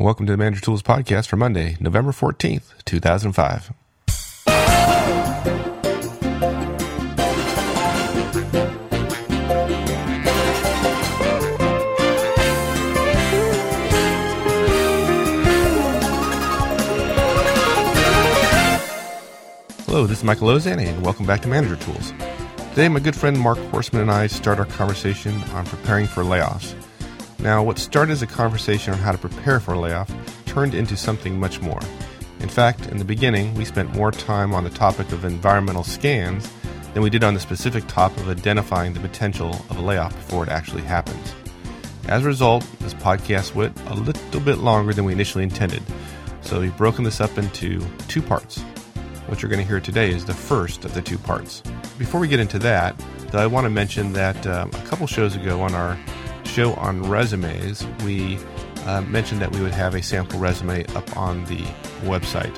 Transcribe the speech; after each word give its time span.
Welcome 0.00 0.26
to 0.26 0.32
the 0.32 0.36
Manager 0.36 0.60
Tools 0.60 0.84
podcast 0.84 1.26
for 1.26 1.34
Monday, 1.34 1.76
November 1.80 2.12
14th, 2.12 2.84
2005. 2.84 3.72
Hello, 19.84 20.06
this 20.06 20.18
is 20.18 20.24
Michael 20.24 20.46
Auzenne, 20.46 20.86
and 20.86 21.02
welcome 21.02 21.26
back 21.26 21.42
to 21.42 21.48
Manager 21.48 21.74
Tools. 21.74 22.12
Today, 22.70 22.88
my 22.88 23.00
good 23.00 23.16
friend 23.16 23.36
Mark 23.36 23.58
Horstman 23.72 24.02
and 24.02 24.12
I 24.12 24.28
start 24.28 24.60
our 24.60 24.66
conversation 24.66 25.42
on 25.54 25.66
preparing 25.66 26.06
for 26.06 26.22
layoffs. 26.22 26.76
Now, 27.40 27.62
what 27.62 27.78
started 27.78 28.12
as 28.12 28.22
a 28.22 28.26
conversation 28.26 28.92
on 28.92 28.98
how 28.98 29.12
to 29.12 29.18
prepare 29.18 29.60
for 29.60 29.74
a 29.74 29.78
layoff 29.78 30.12
turned 30.44 30.74
into 30.74 30.96
something 30.96 31.38
much 31.38 31.60
more. 31.60 31.80
In 32.40 32.48
fact, 32.48 32.86
in 32.86 32.98
the 32.98 33.04
beginning, 33.04 33.54
we 33.54 33.64
spent 33.64 33.94
more 33.94 34.10
time 34.10 34.52
on 34.54 34.64
the 34.64 34.70
topic 34.70 35.12
of 35.12 35.24
environmental 35.24 35.84
scans 35.84 36.50
than 36.94 37.02
we 37.02 37.10
did 37.10 37.22
on 37.22 37.34
the 37.34 37.40
specific 37.40 37.86
topic 37.86 38.18
of 38.18 38.28
identifying 38.28 38.92
the 38.92 39.00
potential 39.00 39.50
of 39.70 39.78
a 39.78 39.80
layoff 39.80 40.14
before 40.16 40.42
it 40.42 40.48
actually 40.48 40.82
happens. 40.82 41.34
As 42.08 42.24
a 42.24 42.26
result, 42.26 42.66
this 42.80 42.94
podcast 42.94 43.54
went 43.54 43.78
a 43.82 43.94
little 43.94 44.40
bit 44.40 44.58
longer 44.58 44.92
than 44.92 45.04
we 45.04 45.12
initially 45.12 45.44
intended, 45.44 45.82
so 46.40 46.60
we've 46.60 46.76
broken 46.76 47.04
this 47.04 47.20
up 47.20 47.38
into 47.38 47.80
two 48.08 48.22
parts. 48.22 48.62
What 49.26 49.42
you're 49.42 49.50
going 49.50 49.60
to 49.60 49.68
hear 49.68 49.80
today 49.80 50.10
is 50.10 50.24
the 50.24 50.34
first 50.34 50.84
of 50.84 50.94
the 50.94 51.02
two 51.02 51.18
parts. 51.18 51.62
Before 51.98 52.20
we 52.20 52.26
get 52.26 52.40
into 52.40 52.58
that, 52.60 53.00
though, 53.30 53.38
I 53.38 53.46
want 53.46 53.64
to 53.64 53.70
mention 53.70 54.12
that 54.14 54.44
um, 54.46 54.70
a 54.70 54.86
couple 54.86 55.06
shows 55.06 55.36
ago 55.36 55.60
on 55.60 55.74
our 55.74 55.98
show 56.48 56.74
on 56.74 57.02
resumes, 57.02 57.86
we 58.04 58.38
uh, 58.86 59.02
mentioned 59.02 59.40
that 59.40 59.52
we 59.52 59.60
would 59.60 59.72
have 59.72 59.94
a 59.94 60.02
sample 60.02 60.38
resume 60.38 60.84
up 60.96 61.16
on 61.16 61.44
the 61.44 61.62
website. 62.02 62.54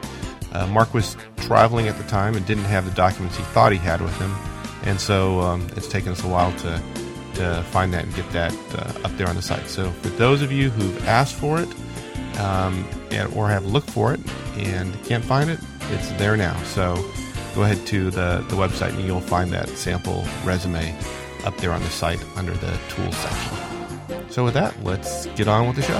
Uh, 0.52 0.66
Mark 0.66 0.94
was 0.94 1.16
traveling 1.36 1.88
at 1.88 1.96
the 1.98 2.04
time 2.04 2.34
and 2.36 2.44
didn't 2.46 2.64
have 2.64 2.84
the 2.84 2.90
documents 2.92 3.36
he 3.36 3.42
thought 3.44 3.72
he 3.72 3.78
had 3.78 4.00
with 4.00 4.16
him, 4.18 4.34
and 4.84 5.00
so 5.00 5.40
um, 5.40 5.68
it's 5.76 5.88
taken 5.88 6.12
us 6.12 6.24
a 6.24 6.28
while 6.28 6.52
to 6.58 6.82
to 7.34 7.62
find 7.70 7.92
that 7.94 8.04
and 8.04 8.14
get 8.14 8.28
that 8.32 8.52
uh, 8.74 9.06
up 9.06 9.16
there 9.16 9.28
on 9.28 9.36
the 9.36 9.42
site. 9.42 9.66
So 9.68 9.90
for 9.90 10.08
those 10.10 10.42
of 10.42 10.52
you 10.52 10.68
who've 10.70 11.06
asked 11.06 11.34
for 11.34 11.60
it 11.60 11.68
um, 12.38 12.84
and, 13.10 13.32
or 13.34 13.48
have 13.48 13.64
looked 13.64 13.88
for 13.90 14.12
it 14.12 14.20
and 14.56 14.92
can't 15.04 15.24
find 15.24 15.48
it, 15.48 15.58
it's 15.90 16.10
there 16.12 16.36
now. 16.36 16.60
So 16.64 16.96
go 17.54 17.62
ahead 17.62 17.86
to 17.86 18.10
the, 18.10 18.44
the 18.48 18.56
website 18.56 18.90
and 18.90 19.06
you'll 19.06 19.20
find 19.20 19.52
that 19.52 19.68
sample 19.68 20.24
resume 20.44 20.94
up 21.44 21.56
there 21.58 21.72
on 21.72 21.80
the 21.82 21.88
site 21.88 22.22
under 22.36 22.52
the 22.52 22.78
tools 22.88 23.16
section. 23.16 23.59
So 24.30 24.44
with 24.44 24.54
that, 24.54 24.82
let's 24.84 25.26
get 25.26 25.48
on 25.48 25.66
with 25.66 25.76
the 25.76 25.82
show. 25.82 25.98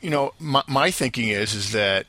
You 0.00 0.10
know, 0.10 0.32
my, 0.40 0.62
my 0.66 0.90
thinking 0.90 1.28
is 1.28 1.54
is 1.54 1.72
that 1.72 2.06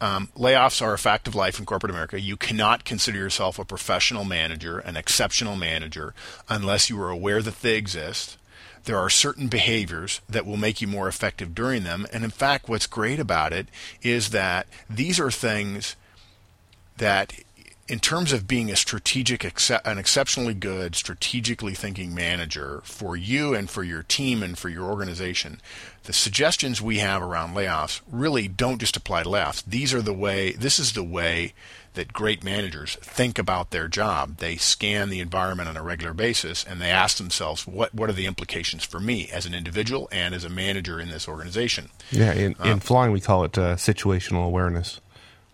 um, 0.00 0.28
layoffs 0.36 0.80
are 0.80 0.92
a 0.92 0.98
fact 0.98 1.26
of 1.26 1.34
life 1.34 1.58
in 1.58 1.66
corporate 1.66 1.90
America. 1.90 2.20
You 2.20 2.36
cannot 2.36 2.84
consider 2.84 3.18
yourself 3.18 3.58
a 3.58 3.64
professional 3.64 4.24
manager, 4.24 4.78
an 4.78 4.96
exceptional 4.96 5.56
manager, 5.56 6.14
unless 6.48 6.88
you 6.88 7.00
are 7.02 7.10
aware 7.10 7.42
that 7.42 7.60
they 7.60 7.76
exist 7.76 8.36
there 8.84 8.98
are 8.98 9.10
certain 9.10 9.48
behaviors 9.48 10.20
that 10.28 10.46
will 10.46 10.56
make 10.56 10.80
you 10.80 10.88
more 10.88 11.08
effective 11.08 11.54
during 11.54 11.84
them. 11.84 12.06
And 12.12 12.24
in 12.24 12.30
fact, 12.30 12.68
what's 12.68 12.86
great 12.86 13.20
about 13.20 13.52
it 13.52 13.68
is 14.02 14.30
that 14.30 14.66
these 14.88 15.20
are 15.20 15.30
things 15.30 15.96
that, 16.96 17.34
in 17.90 17.98
terms 17.98 18.32
of 18.32 18.46
being 18.46 18.70
a 18.70 18.76
strategic, 18.76 19.42
an 19.84 19.98
exceptionally 19.98 20.54
good, 20.54 20.94
strategically 20.94 21.74
thinking 21.74 22.14
manager 22.14 22.80
for 22.84 23.16
you 23.16 23.52
and 23.52 23.68
for 23.68 23.82
your 23.82 24.04
team 24.04 24.44
and 24.44 24.56
for 24.56 24.68
your 24.68 24.88
organization, 24.88 25.60
the 26.04 26.12
suggestions 26.12 26.80
we 26.80 26.98
have 26.98 27.20
around 27.20 27.52
layoffs 27.52 28.00
really 28.08 28.46
don't 28.46 28.78
just 28.78 28.96
apply 28.96 29.24
to 29.24 29.28
layoffs. 29.28 29.64
These 29.64 29.92
are 29.92 30.02
the 30.02 30.14
way, 30.14 30.52
this 30.52 30.78
is 30.78 30.92
the 30.92 31.02
way 31.02 31.52
that 31.94 32.12
great 32.12 32.44
managers 32.44 32.94
think 33.02 33.40
about 33.40 33.72
their 33.72 33.88
job. 33.88 34.36
They 34.36 34.54
scan 34.54 35.10
the 35.10 35.18
environment 35.18 35.68
on 35.68 35.76
a 35.76 35.82
regular 35.82 36.14
basis 36.14 36.62
and 36.62 36.80
they 36.80 36.90
ask 36.90 37.16
themselves, 37.16 37.66
what, 37.66 37.92
what 37.92 38.08
are 38.08 38.12
the 38.12 38.26
implications 38.26 38.84
for 38.84 39.00
me 39.00 39.28
as 39.32 39.46
an 39.46 39.54
individual 39.54 40.08
and 40.12 40.32
as 40.32 40.44
a 40.44 40.48
manager 40.48 41.00
in 41.00 41.08
this 41.08 41.26
organization? 41.26 41.88
Yeah, 42.12 42.34
in, 42.34 42.54
in 42.62 42.70
um, 42.70 42.80
flying, 42.80 43.10
we 43.10 43.20
call 43.20 43.42
it 43.42 43.58
uh, 43.58 43.74
situational 43.74 44.46
awareness, 44.46 45.00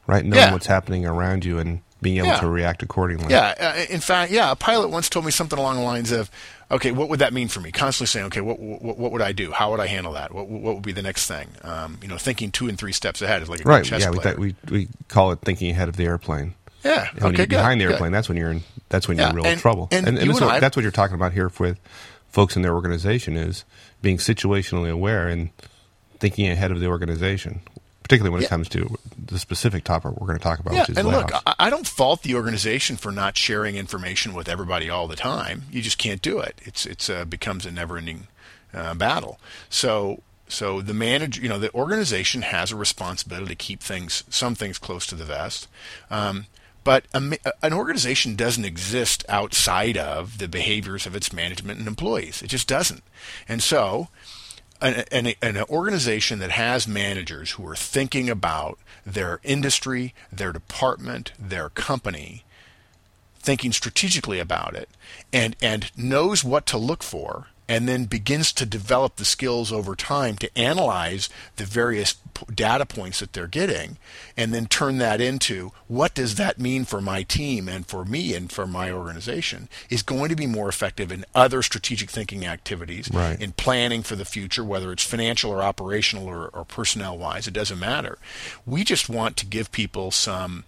right? 0.06 0.22
Knowing 0.22 0.42
yeah. 0.42 0.52
what's 0.52 0.66
happening 0.66 1.06
around 1.06 1.46
you 1.46 1.58
and 1.58 1.80
being 2.06 2.18
able 2.18 2.28
yeah. 2.28 2.38
to 2.38 2.48
react 2.48 2.84
accordingly. 2.84 3.26
Yeah, 3.30 3.52
uh, 3.58 3.92
in 3.92 3.98
fact, 3.98 4.30
yeah, 4.30 4.52
a 4.52 4.54
pilot 4.54 4.90
once 4.90 5.08
told 5.08 5.24
me 5.24 5.32
something 5.32 5.58
along 5.58 5.74
the 5.74 5.82
lines 5.82 6.12
of, 6.12 6.30
okay, 6.70 6.92
what 6.92 7.08
would 7.08 7.18
that 7.18 7.32
mean 7.32 7.48
for 7.48 7.58
me? 7.58 7.72
Constantly 7.72 8.06
saying, 8.06 8.26
okay, 8.26 8.40
what 8.40 8.60
what, 8.60 8.96
what 8.96 9.10
would 9.10 9.22
I 9.22 9.32
do? 9.32 9.50
How 9.50 9.72
would 9.72 9.80
I 9.80 9.88
handle 9.88 10.12
that? 10.12 10.32
What 10.32 10.46
what 10.46 10.74
would 10.74 10.84
be 10.84 10.92
the 10.92 11.02
next 11.02 11.26
thing? 11.26 11.48
Um, 11.62 11.98
you 12.00 12.06
know, 12.06 12.16
thinking 12.16 12.52
two 12.52 12.68
and 12.68 12.78
three 12.78 12.92
steps 12.92 13.22
ahead 13.22 13.42
is 13.42 13.48
like 13.48 13.64
a 13.64 13.68
right. 13.68 13.84
chess 13.84 14.02
yeah, 14.02 14.12
player. 14.12 14.36
We, 14.36 14.54
we 14.70 14.70
we 14.70 14.88
call 15.08 15.32
it 15.32 15.40
thinking 15.40 15.68
ahead 15.72 15.88
of 15.88 15.96
the 15.96 16.04
airplane. 16.04 16.54
Yeah. 16.84 17.08
And 17.10 17.22
when 17.22 17.32
okay. 17.32 17.42
you're 17.42 17.48
behind 17.48 17.80
the 17.80 17.86
airplane, 17.86 18.12
good. 18.12 18.18
that's 18.18 18.28
when 18.28 18.38
you're 18.38 18.52
in. 18.52 18.62
That's 18.88 19.08
when 19.08 19.16
yeah, 19.16 19.24
you're 19.24 19.30
in 19.30 19.36
real 19.36 19.46
and, 19.46 19.60
trouble. 19.60 19.88
And, 19.90 20.06
and, 20.06 20.16
and, 20.16 20.42
I, 20.44 20.60
that's 20.60 20.76
what 20.76 20.84
you're 20.84 20.92
talking 20.92 21.16
about 21.16 21.32
here 21.32 21.50
with 21.58 21.80
folks 22.28 22.54
in 22.54 22.62
their 22.62 22.74
organization 22.74 23.36
is 23.36 23.64
being 24.00 24.18
situationally 24.18 24.92
aware 24.92 25.26
and 25.26 25.50
thinking 26.20 26.48
ahead 26.48 26.70
of 26.70 26.78
the 26.78 26.86
organization 26.86 27.62
particularly 28.06 28.32
when 28.32 28.40
yeah. 28.40 28.46
it 28.46 28.50
comes 28.50 28.68
to 28.68 28.96
the 29.18 29.36
specific 29.36 29.82
topic 29.82 30.12
we're 30.12 30.28
going 30.28 30.38
to 30.38 30.42
talk 30.42 30.60
about. 30.60 30.74
Yeah, 30.74 30.84
and 30.88 31.08
layoffs. 31.08 31.32
look, 31.32 31.42
I 31.58 31.68
don't 31.68 31.88
fault 31.88 32.22
the 32.22 32.36
organization 32.36 32.96
for 32.96 33.10
not 33.10 33.36
sharing 33.36 33.74
information 33.74 34.32
with 34.32 34.48
everybody 34.48 34.88
all 34.88 35.08
the 35.08 35.16
time. 35.16 35.64
You 35.72 35.82
just 35.82 35.98
can't 35.98 36.22
do 36.22 36.38
it. 36.38 36.60
It's 36.62 36.86
it's 36.86 37.10
uh, 37.10 37.24
becomes 37.24 37.66
a 37.66 37.72
never-ending 37.72 38.28
uh, 38.72 38.94
battle. 38.94 39.40
So 39.68 40.22
so 40.46 40.80
the 40.80 40.94
manager, 40.94 41.42
you 41.42 41.48
know, 41.48 41.58
the 41.58 41.74
organization 41.74 42.42
has 42.42 42.70
a 42.70 42.76
responsibility 42.76 43.48
to 43.48 43.54
keep 43.56 43.80
things, 43.80 44.22
some 44.30 44.54
things 44.54 44.78
close 44.78 45.04
to 45.08 45.16
the 45.16 45.24
vest. 45.24 45.66
Um, 46.08 46.46
but 46.84 47.06
a, 47.12 47.36
an 47.60 47.72
organization 47.72 48.36
doesn't 48.36 48.64
exist 48.64 49.24
outside 49.28 49.96
of 49.96 50.38
the 50.38 50.46
behaviors 50.46 51.06
of 51.06 51.16
its 51.16 51.32
management 51.32 51.80
and 51.80 51.88
employees. 51.88 52.40
It 52.40 52.46
just 52.46 52.68
doesn't. 52.68 53.02
And 53.48 53.60
so 53.60 54.06
an, 54.80 55.04
an, 55.10 55.34
an, 55.42 55.62
organization 55.70 56.38
that 56.38 56.50
has 56.52 56.86
managers 56.86 57.52
who 57.52 57.66
are 57.66 57.76
thinking 57.76 58.28
about 58.28 58.78
their 59.04 59.40
industry, 59.42 60.14
their 60.32 60.52
department, 60.52 61.32
their 61.38 61.68
company, 61.70 62.44
thinking 63.38 63.72
strategically 63.72 64.38
about 64.38 64.74
it, 64.74 64.88
and, 65.32 65.56
and 65.62 65.90
knows 65.96 66.44
what 66.44 66.66
to 66.66 66.78
look 66.78 67.02
for 67.02 67.46
and 67.68 67.88
then 67.88 68.04
begins 68.04 68.52
to 68.52 68.66
develop 68.66 69.16
the 69.16 69.24
skills 69.24 69.72
over 69.72 69.94
time 69.96 70.36
to 70.36 70.58
analyze 70.58 71.28
the 71.56 71.64
various 71.64 72.14
data 72.54 72.84
points 72.84 73.20
that 73.20 73.32
they're 73.32 73.46
getting 73.46 73.96
and 74.36 74.52
then 74.52 74.66
turn 74.66 74.98
that 74.98 75.20
into 75.20 75.72
what 75.88 76.14
does 76.14 76.34
that 76.34 76.58
mean 76.58 76.84
for 76.84 77.00
my 77.00 77.22
team 77.22 77.68
and 77.68 77.86
for 77.86 78.04
me 78.04 78.34
and 78.34 78.52
for 78.52 78.66
my 78.66 78.90
organization 78.90 79.68
is 79.88 80.02
going 80.02 80.28
to 80.28 80.36
be 80.36 80.46
more 80.46 80.68
effective 80.68 81.10
in 81.10 81.24
other 81.34 81.62
strategic 81.62 82.10
thinking 82.10 82.44
activities 82.44 83.10
right. 83.12 83.40
in 83.40 83.52
planning 83.52 84.02
for 84.02 84.16
the 84.16 84.24
future 84.24 84.64
whether 84.64 84.92
it's 84.92 85.04
financial 85.04 85.50
or 85.50 85.62
operational 85.62 86.26
or, 86.26 86.48
or 86.48 86.64
personnel 86.64 87.16
wise 87.16 87.46
it 87.46 87.54
doesn't 87.54 87.78
matter 87.78 88.18
we 88.66 88.84
just 88.84 89.08
want 89.08 89.36
to 89.36 89.46
give 89.46 89.72
people 89.72 90.10
some 90.10 90.64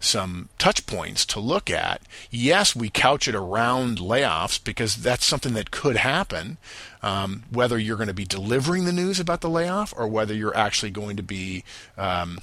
some 0.00 0.48
touch 0.58 0.86
points 0.86 1.26
to 1.26 1.38
look 1.38 1.70
at. 1.70 2.00
Yes, 2.30 2.74
we 2.74 2.88
couch 2.88 3.28
it 3.28 3.34
around 3.34 3.98
layoffs 3.98 4.62
because 4.62 4.96
that's 4.96 5.26
something 5.26 5.52
that 5.52 5.70
could 5.70 5.96
happen. 5.96 6.56
Um, 7.02 7.44
whether 7.50 7.78
you're 7.78 7.96
going 7.96 8.08
to 8.08 8.14
be 8.14 8.24
delivering 8.24 8.86
the 8.86 8.92
news 8.92 9.20
about 9.20 9.42
the 9.42 9.50
layoff 9.50 9.94
or 9.96 10.08
whether 10.08 10.34
you're 10.34 10.56
actually 10.56 10.90
going 10.90 11.16
to 11.16 11.22
be 11.22 11.64
um, 11.96 12.38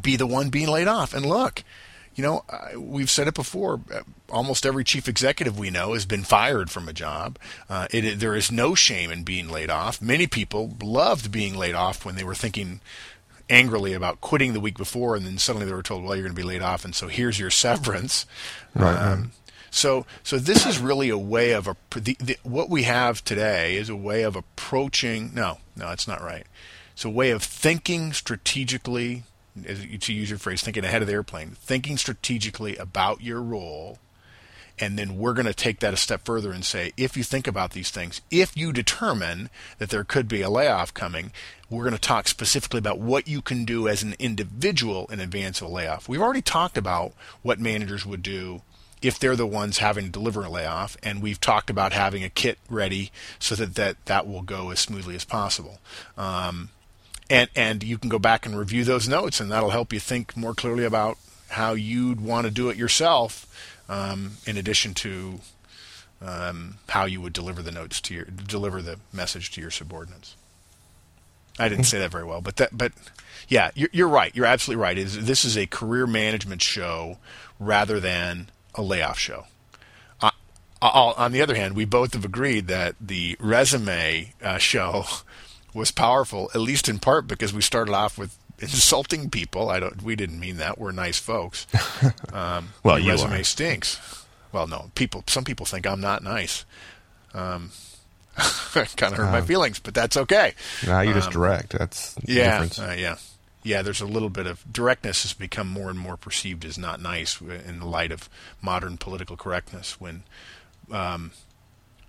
be 0.00 0.16
the 0.16 0.26
one 0.26 0.50
being 0.50 0.68
laid 0.68 0.88
off. 0.88 1.12
And 1.12 1.26
look, 1.26 1.64
you 2.14 2.22
know, 2.22 2.44
we've 2.76 3.10
said 3.10 3.28
it 3.28 3.34
before. 3.34 3.80
Uh, 3.92 4.02
almost 4.30 4.66
every 4.66 4.84
chief 4.84 5.08
executive 5.08 5.58
we 5.58 5.70
know 5.70 5.94
has 5.94 6.04
been 6.04 6.24
fired 6.24 6.70
from 6.70 6.88
a 6.88 6.92
job. 6.92 7.38
Uh, 7.68 7.86
it, 7.90 8.18
there 8.18 8.34
is 8.34 8.52
no 8.52 8.74
shame 8.74 9.10
in 9.10 9.22
being 9.22 9.48
laid 9.48 9.70
off. 9.70 10.00
Many 10.00 10.26
people 10.26 10.76
loved 10.82 11.32
being 11.32 11.56
laid 11.56 11.74
off 11.74 12.04
when 12.04 12.16
they 12.16 12.24
were 12.24 12.34
thinking 12.34 12.80
angrily 13.52 13.92
about 13.92 14.20
quitting 14.20 14.52
the 14.52 14.60
week 14.60 14.76
before, 14.76 15.14
and 15.14 15.24
then 15.24 15.38
suddenly 15.38 15.66
they 15.66 15.74
were 15.74 15.82
told, 15.82 16.02
"Well, 16.02 16.16
you're 16.16 16.24
going 16.24 16.34
to 16.34 16.40
be 16.40 16.46
laid 16.46 16.62
off, 16.62 16.84
and 16.84 16.94
so 16.94 17.08
here's 17.08 17.38
your 17.38 17.50
severance." 17.50 18.26
Right. 18.74 18.96
Um, 18.96 19.32
so, 19.70 20.06
so 20.22 20.38
this 20.38 20.64
is 20.64 20.78
really 20.78 21.10
a 21.10 21.18
way 21.18 21.52
of 21.52 21.66
a 21.68 21.76
the, 21.94 22.16
the, 22.18 22.38
what 22.42 22.70
we 22.70 22.84
have 22.84 23.22
today 23.22 23.76
is 23.76 23.90
a 23.90 23.96
way 23.96 24.22
of 24.22 24.34
approaching. 24.34 25.30
No, 25.34 25.58
no, 25.76 25.90
it's 25.90 26.08
not 26.08 26.22
right. 26.22 26.46
It's 26.94 27.04
a 27.04 27.10
way 27.10 27.30
of 27.32 27.42
thinking 27.42 28.14
strategically, 28.14 29.24
to 29.66 30.12
use 30.12 30.30
your 30.30 30.38
phrase, 30.38 30.62
thinking 30.62 30.84
ahead 30.84 31.02
of 31.02 31.08
the 31.08 31.14
airplane, 31.14 31.50
thinking 31.50 31.98
strategically 31.98 32.76
about 32.76 33.20
your 33.20 33.42
role 33.42 33.98
and 34.78 34.98
then 34.98 35.16
we're 35.16 35.34
going 35.34 35.46
to 35.46 35.54
take 35.54 35.80
that 35.80 35.94
a 35.94 35.98
step 35.98 36.24
further 36.24 36.52
and 36.52 36.64
say, 36.64 36.92
if 36.96 37.16
you 37.16 37.22
think 37.22 37.46
about 37.46 37.72
these 37.72 37.90
things, 37.90 38.20
if 38.30 38.56
you 38.56 38.72
determine 38.72 39.50
that 39.78 39.90
there 39.90 40.04
could 40.04 40.28
be 40.28 40.42
a 40.42 40.50
layoff 40.50 40.92
coming, 40.94 41.32
we're 41.70 41.84
going 41.84 41.94
to 41.94 42.00
talk 42.00 42.28
specifically 42.28 42.78
about 42.78 42.98
what 42.98 43.28
you 43.28 43.42
can 43.42 43.64
do 43.64 43.88
as 43.88 44.02
an 44.02 44.14
individual 44.18 45.06
in 45.06 45.20
advance 45.20 45.60
of 45.60 45.68
a 45.68 45.70
layoff. 45.70 46.08
We've 46.08 46.22
already 46.22 46.42
talked 46.42 46.76
about 46.76 47.12
what 47.42 47.60
managers 47.60 48.04
would 48.04 48.22
do 48.22 48.62
if 49.00 49.18
they're 49.18 49.36
the 49.36 49.46
ones 49.46 49.78
having 49.78 50.04
to 50.04 50.10
deliver 50.10 50.44
a 50.44 50.50
layoff. 50.50 50.96
And 51.02 51.22
we've 51.22 51.40
talked 51.40 51.70
about 51.70 51.92
having 51.92 52.22
a 52.22 52.28
kit 52.28 52.58
ready 52.68 53.10
so 53.38 53.54
that 53.56 53.74
that, 53.74 54.04
that 54.06 54.26
will 54.26 54.42
go 54.42 54.70
as 54.70 54.80
smoothly 54.80 55.14
as 55.14 55.24
possible. 55.24 55.80
Um, 56.16 56.70
and 57.30 57.48
and 57.56 57.82
you 57.82 57.98
can 57.98 58.10
go 58.10 58.18
back 58.18 58.44
and 58.44 58.58
review 58.58 58.84
those 58.84 59.08
notes, 59.08 59.40
and 59.40 59.50
that'll 59.50 59.70
help 59.70 59.92
you 59.92 60.00
think 60.00 60.36
more 60.36 60.54
clearly 60.54 60.84
about 60.84 61.16
how 61.48 61.72
you'd 61.72 62.20
want 62.20 62.46
to 62.46 62.50
do 62.50 62.68
it 62.68 62.76
yourself. 62.76 63.46
Um, 63.92 64.38
in 64.46 64.56
addition 64.56 64.94
to 64.94 65.40
um, 66.22 66.78
how 66.88 67.04
you 67.04 67.20
would 67.20 67.34
deliver 67.34 67.60
the 67.60 67.70
notes 67.70 68.00
to 68.02 68.14
your 68.14 68.24
deliver 68.24 68.80
the 68.80 68.98
message 69.12 69.50
to 69.52 69.60
your 69.60 69.70
subordinates. 69.70 70.34
I 71.58 71.68
didn't 71.68 71.84
say 71.84 71.98
that 71.98 72.10
very 72.10 72.24
well, 72.24 72.40
but 72.40 72.56
that 72.56 72.70
but 72.76 72.92
yeah, 73.48 73.70
you're, 73.74 73.90
you're 73.92 74.08
right. 74.08 74.34
You're 74.34 74.46
absolutely 74.46 74.82
right. 74.82 74.96
This 74.96 75.44
is 75.44 75.58
a 75.58 75.66
career 75.66 76.06
management 76.06 76.62
show 76.62 77.18
rather 77.60 78.00
than 78.00 78.48
a 78.74 78.80
layoff 78.80 79.18
show. 79.18 79.44
Uh, 80.22 80.30
on 80.80 81.32
the 81.32 81.42
other 81.42 81.54
hand, 81.54 81.76
we 81.76 81.84
both 81.84 82.14
have 82.14 82.24
agreed 82.24 82.68
that 82.68 82.96
the 82.98 83.36
resume 83.38 84.32
uh, 84.42 84.56
show 84.56 85.04
was 85.74 85.90
powerful, 85.90 86.50
at 86.54 86.62
least 86.62 86.88
in 86.88 86.98
part 86.98 87.26
because 87.26 87.52
we 87.52 87.60
started 87.60 87.92
off 87.92 88.16
with 88.16 88.38
insulting 88.62 89.30
people. 89.30 89.68
I 89.68 89.80
don't. 89.80 90.02
We 90.02 90.16
didn't 90.16 90.40
mean 90.40 90.56
that. 90.58 90.78
We're 90.78 90.92
nice 90.92 91.18
folks. 91.18 91.66
Um, 92.32 92.70
well, 92.82 92.98
your 92.98 93.12
resume 93.12 93.40
are. 93.40 93.44
stinks. 93.44 94.24
Well, 94.52 94.66
no. 94.66 94.90
People. 94.94 95.22
Some 95.26 95.44
people 95.44 95.66
think 95.66 95.86
I'm 95.86 96.00
not 96.00 96.22
nice. 96.22 96.64
Um, 97.34 97.72
kind 98.96 99.12
of 99.12 99.18
hurt 99.18 99.28
uh, 99.28 99.32
my 99.32 99.42
feelings, 99.42 99.78
but 99.78 99.92
that's 99.92 100.16
okay. 100.16 100.54
Nah, 100.86 101.02
you're 101.02 101.12
um, 101.12 101.20
just 101.20 101.30
direct. 101.30 101.70
That's 101.70 102.16
yeah, 102.24 102.66
uh, 102.78 102.92
yeah, 102.92 103.16
yeah. 103.62 103.82
There's 103.82 104.00
a 104.00 104.06
little 104.06 104.30
bit 104.30 104.46
of 104.46 104.64
directness 104.72 105.24
has 105.24 105.34
become 105.34 105.68
more 105.68 105.90
and 105.90 105.98
more 105.98 106.16
perceived 106.16 106.64
as 106.64 106.78
not 106.78 107.02
nice 107.02 107.38
in 107.40 107.80
the 107.80 107.86
light 107.86 108.10
of 108.10 108.30
modern 108.62 108.96
political 108.96 109.36
correctness. 109.36 110.00
When 110.00 110.22
um, 110.90 111.32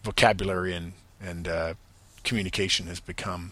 vocabulary 0.04 0.74
and 0.74 0.94
and 1.22 1.48
uh, 1.48 1.74
communication 2.24 2.88
has 2.88 3.02
become 3.02 3.52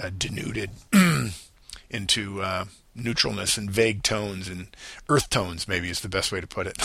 uh, 0.00 0.10
denuded 0.16 0.70
into 1.92 2.42
uh, 2.42 2.64
neutralness 2.96 3.56
and 3.56 3.70
vague 3.70 4.02
tones 4.02 4.48
and 4.48 4.68
earth 5.08 5.30
tones, 5.30 5.66
maybe 5.68 5.90
is 5.90 6.00
the 6.00 6.08
best 6.08 6.32
way 6.32 6.40
to 6.40 6.46
put 6.46 6.66
it, 6.66 6.78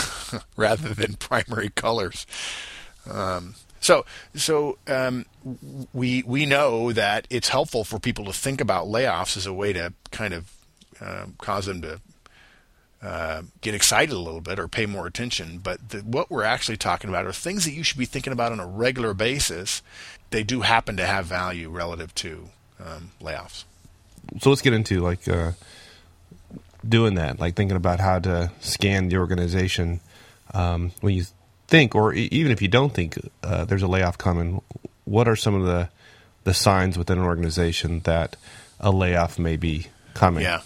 rather 0.57 0.94
than 0.94 1.13
primary 1.19 1.69
colors. 1.69 2.25
Um, 3.09 3.56
so, 3.80 4.06
so 4.33 4.77
um, 4.88 5.25
we 5.94 6.24
we 6.24 6.45
know 6.45 6.92
that 6.92 7.27
it's 7.30 7.50
helpful 7.50 7.83
for 7.83 8.00
people 8.00 8.25
to 8.25 8.33
think 8.33 8.59
about 8.59 8.88
layoffs 8.88 9.38
as 9.38 9.45
a 9.45 9.54
way 9.54 9.71
to 9.74 9.94
kind 10.12 10.33
of 10.33 10.51
uh, 11.00 11.25
cause 11.38 11.68
them 11.68 11.81
to 11.83 12.01
uh, 13.01 13.44
get 13.62 13.75
excited 13.75 14.13
a 14.13 14.19
little 14.19 14.42
bit 14.42 14.59
or 14.59 14.68
pay 14.68 14.86
more 14.86 15.06
attention. 15.06 15.59
But 15.59 15.89
the, 15.89 16.00
what 16.00 16.31
we're 16.31 16.44
actually 16.44 16.77
talking 16.77 17.09
about 17.09 17.25
are 17.25 17.33
things 17.33 17.65
that 17.65 17.71
you 17.71 17.83
should 17.83 18.00
be 18.00 18.06
thinking 18.06 18.33
about 18.33 18.51
on 18.51 18.59
a 18.59 18.68
regular 18.68 19.13
basis. 19.13 19.81
They 20.31 20.44
do 20.44 20.62
happen 20.62 20.98
to 20.98 21.06
have 21.06 21.25
value 21.25 21.69
relative 21.69 22.13
to 22.15 22.50
um, 22.83 23.12
layoffs. 23.21 23.65
So 24.39 24.50
let's 24.50 24.62
get 24.62 24.74
into 24.74 25.01
like 25.01 25.27
uh, 25.27 25.51
doing 26.88 27.15
that, 27.15 27.39
like 27.39 27.56
thinking 27.56 27.77
about 27.77 28.00
how 28.00 28.19
to 28.19 28.51
scan 28.59 29.09
the 29.09 29.18
organization 29.18 30.00
um, 30.53 30.91
when 31.01 31.13
you 31.13 31.25
think, 31.68 31.95
or 31.95 32.13
even 32.13 32.51
if 32.51 32.62
you 32.62 32.68
don't 32.68 32.94
think 32.94 33.18
uh, 33.44 33.65
there's 33.65 33.83
a 33.83 33.88
layoff 33.88 34.18
coming. 34.18 34.62
What 35.06 35.27
are 35.27 35.35
some 35.35 35.56
of 35.56 35.63
the 35.63 35.89
the 36.44 36.53
signs 36.53 36.97
within 36.97 37.18
an 37.18 37.25
organization 37.25 38.00
that 38.01 38.38
a 38.79 38.91
layoff 38.91 39.38
may 39.38 39.57
be 39.57 39.88
coming? 40.13 40.44
Yeah. 40.44 40.62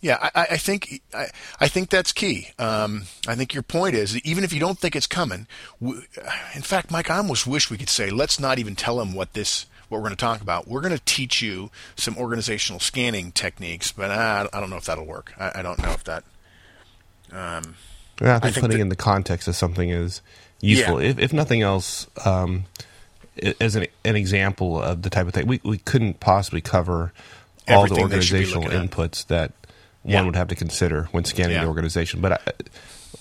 Yeah, 0.00 0.30
I, 0.32 0.46
I 0.52 0.56
think 0.58 1.02
I, 1.12 1.26
I, 1.58 1.66
think 1.66 1.90
that's 1.90 2.12
key. 2.12 2.50
Um, 2.56 3.06
I 3.26 3.34
think 3.34 3.52
your 3.52 3.64
point 3.64 3.96
is 3.96 4.16
even 4.24 4.44
if 4.44 4.52
you 4.52 4.60
don't 4.60 4.78
think 4.78 4.94
it's 4.94 5.08
coming. 5.08 5.48
in 5.80 6.62
fact, 6.62 6.92
Mike, 6.92 7.10
I 7.10 7.16
almost 7.16 7.48
wish 7.48 7.68
we 7.68 7.78
could 7.78 7.88
say 7.88 8.08
let's 8.08 8.38
not 8.38 8.60
even 8.60 8.76
tell 8.76 9.00
him 9.00 9.12
what 9.12 9.32
this 9.32 9.66
what 9.88 9.98
we're 9.98 10.08
going 10.08 10.16
to 10.16 10.16
talk 10.16 10.40
about. 10.40 10.68
We're 10.68 10.80
going 10.80 10.96
to 10.96 11.04
teach 11.04 11.42
you 11.42 11.70
some 11.96 12.16
organizational 12.16 12.80
scanning 12.80 13.32
techniques, 13.32 13.92
but 13.92 14.10
I, 14.10 14.48
I 14.52 14.60
don't 14.60 14.70
know 14.70 14.76
if 14.76 14.84
that'll 14.84 15.06
work. 15.06 15.32
I, 15.38 15.52
I 15.56 15.62
don't 15.62 15.80
know 15.82 15.90
if 15.90 16.04
that. 16.04 16.24
Um, 17.32 17.76
yeah, 18.20 18.36
I 18.36 18.38
think, 18.38 18.44
I 18.44 18.50
think 18.50 18.54
putting 18.62 18.78
that, 18.78 18.82
in 18.82 18.88
the 18.88 18.96
context 18.96 19.48
of 19.48 19.56
something 19.56 19.90
is 19.90 20.22
useful. 20.60 21.02
Yeah. 21.02 21.10
If, 21.10 21.18
if 21.18 21.32
nothing 21.32 21.62
else, 21.62 22.06
um, 22.24 22.64
as 23.60 23.76
an, 23.76 23.86
an 24.04 24.16
example 24.16 24.82
of 24.82 25.02
the 25.02 25.10
type 25.10 25.26
of 25.26 25.34
thing, 25.34 25.46
we, 25.46 25.60
we 25.62 25.78
couldn't 25.78 26.20
possibly 26.20 26.60
cover 26.60 27.12
all 27.68 27.86
the 27.86 28.00
organizational 28.00 28.64
inputs 28.64 29.26
that 29.26 29.52
one 30.02 30.12
yeah. 30.12 30.24
would 30.24 30.36
have 30.36 30.48
to 30.48 30.54
consider 30.54 31.04
when 31.12 31.24
scanning 31.24 31.56
yeah. 31.56 31.62
the 31.62 31.68
organization. 31.68 32.20
But 32.20 32.32
I, 32.32 32.38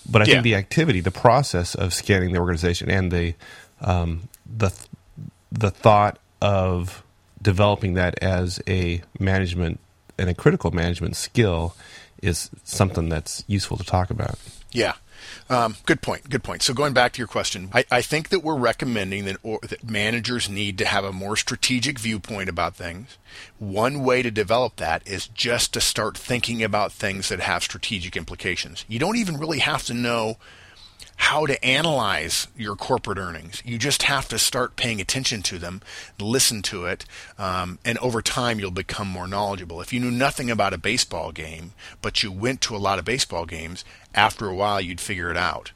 but 0.09 0.21
I 0.21 0.25
think 0.25 0.43
the 0.43 0.55
activity, 0.55 1.01
the 1.01 1.11
process 1.11 1.75
of 1.75 1.93
scanning 1.93 2.31
the 2.31 2.39
organization, 2.39 2.89
and 2.89 3.11
the 3.11 3.35
um, 3.81 4.29
the 4.45 4.73
the 5.51 5.69
thought 5.69 6.17
of 6.41 7.03
developing 7.41 7.93
that 7.93 8.21
as 8.21 8.61
a 8.67 9.01
management 9.19 9.79
and 10.17 10.29
a 10.29 10.33
critical 10.33 10.71
management 10.71 11.15
skill 11.15 11.75
is 12.21 12.49
something 12.63 13.09
that's 13.09 13.43
useful 13.47 13.77
to 13.77 13.83
talk 13.83 14.09
about. 14.09 14.39
Yeah. 14.71 14.93
Um, 15.49 15.75
good 15.85 16.01
point. 16.01 16.29
Good 16.29 16.43
point. 16.43 16.61
So 16.61 16.73
going 16.73 16.93
back 16.93 17.13
to 17.13 17.19
your 17.19 17.27
question, 17.27 17.69
I, 17.73 17.85
I 17.89 18.01
think 18.01 18.29
that 18.29 18.43
we're 18.43 18.57
recommending 18.57 19.25
that, 19.25 19.37
or, 19.43 19.59
that 19.63 19.89
managers 19.89 20.49
need 20.49 20.77
to 20.77 20.85
have 20.85 21.03
a 21.03 21.11
more 21.11 21.35
strategic 21.35 21.99
viewpoint 21.99 22.49
about 22.49 22.75
things. 22.75 23.17
One 23.57 24.03
way 24.03 24.21
to 24.21 24.31
develop 24.31 24.75
that 24.77 25.07
is 25.07 25.27
just 25.27 25.73
to 25.73 25.81
start 25.81 26.17
thinking 26.17 26.63
about 26.63 26.91
things 26.91 27.29
that 27.29 27.39
have 27.39 27.63
strategic 27.63 28.15
implications. 28.15 28.85
You 28.87 28.99
don't 28.99 29.17
even 29.17 29.37
really 29.37 29.59
have 29.59 29.83
to 29.85 29.93
know 29.93 30.37
how 31.17 31.45
to 31.45 31.63
analyze 31.65 32.47
your 32.55 32.75
corporate 32.75 33.17
earnings. 33.17 33.61
You 33.65 33.77
just 33.77 34.03
have 34.03 34.27
to 34.29 34.39
start 34.39 34.75
paying 34.75 35.01
attention 35.01 35.41
to 35.43 35.57
them, 35.57 35.81
listen 36.19 36.61
to 36.63 36.85
it, 36.85 37.05
um, 37.37 37.79
and 37.83 37.97
over 37.97 38.21
time 38.21 38.59
you'll 38.59 38.71
become 38.71 39.07
more 39.07 39.27
knowledgeable. 39.27 39.81
If 39.81 39.91
you 39.91 39.99
knew 39.99 40.11
nothing 40.11 40.49
about 40.49 40.73
a 40.73 40.77
baseball 40.77 41.31
game, 41.31 41.73
but 42.01 42.23
you 42.23 42.31
went 42.31 42.61
to 42.61 42.75
a 42.75 42.77
lot 42.77 42.99
of 42.99 43.05
baseball 43.05 43.45
games, 43.45 43.83
after 44.13 44.47
a 44.47 44.55
while 44.55 44.79
you'd 44.79 45.01
figure 45.01 45.29
it 45.29 45.37
out. 45.37 45.71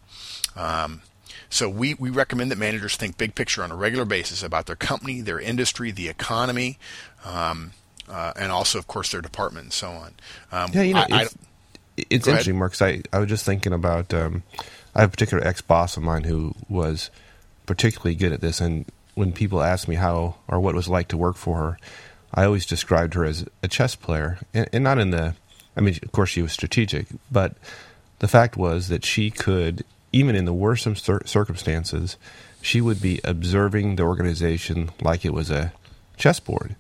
Um, 0.56 1.02
so 1.50 1.70
we, 1.70 1.94
we 1.96 2.10
recommend 2.10 2.52
that 2.52 2.58
managers 2.58 2.96
think 2.96 3.18
big 3.18 3.36
picture 3.36 3.64
on 3.64 3.72
a 3.72 3.76
regular 3.76 4.06
basis 4.06 4.42
about 4.44 4.68
their 4.68 4.76
company, 4.76 5.22
their 5.22 5.40
industry, 5.40 5.92
the 5.92 6.08
economy, 6.08 6.78
um, 7.26 7.72
uh, 8.10 8.34
and 8.36 8.52
also, 8.52 8.80
of 8.80 8.88
course, 8.88 9.12
their 9.12 9.22
department 9.22 9.66
and 9.66 9.74
so 9.74 9.90
on. 9.90 10.14
Um, 10.52 10.72
yeah, 10.74 10.82
you 10.82 10.94
know, 10.94 11.06
I, 11.10 11.24
it's, 11.24 11.36
I, 11.36 12.04
it's 12.10 12.28
interesting, 12.28 12.58
Mark. 12.58 12.82
I, 12.82 13.02
I 13.12 13.20
was 13.20 13.30
just 13.30 13.46
thinking 13.46 13.74
about 13.74 14.14
um, 14.14 14.44
I 14.96 15.02
have 15.02 15.10
a 15.10 15.12
particular 15.12 15.46
ex 15.46 15.62
boss 15.62 15.98
of 15.98 16.04
mine 16.04 16.24
who 16.24 16.54
was 16.70 17.10
particularly 17.66 18.16
good 18.16 18.34
at 18.34 18.42
this, 18.42 18.60
and 18.60 18.86
when 19.16 19.32
people 19.32 19.62
ask 19.62 19.88
me 19.88 19.96
how 19.96 20.36
or 20.48 20.60
what 20.60 20.74
it 20.74 20.78
was 20.78 20.90
like 20.90 21.08
to 21.10 21.18
work 21.18 21.38
for 21.38 21.58
her, 21.58 21.78
I 22.34 22.46
always 22.46 22.66
described 22.66 23.14
her 23.14 23.26
as 23.26 23.46
a 23.62 23.68
chess 23.68 23.96
player, 23.96 24.40
and, 24.54 24.70
and 24.74 24.84
not 24.84 25.00
in 25.00 25.12
the. 25.12 25.36
I 25.76 25.82
mean, 25.82 25.98
of 26.04 26.12
course, 26.12 26.30
she 26.30 26.42
was 26.42 26.52
strategic, 26.52 27.08
but 27.32 27.56
the 28.20 28.28
fact 28.28 28.58
was 28.58 28.90
that 28.90 29.06
she 29.06 29.32
could, 29.32 29.86
even 30.12 30.36
in 30.36 30.46
the 30.46 30.54
worst 30.54 30.86
of 30.86 31.00
circumstances, 31.00 32.18
she 32.62 32.82
would 32.82 33.02
be 33.02 33.22
observing 33.24 33.96
the 33.96 34.04
organization 34.04 34.92
like 35.02 35.24
it 35.24 35.34
was 35.34 35.50
a 35.50 35.72
chessboard, 36.18 36.76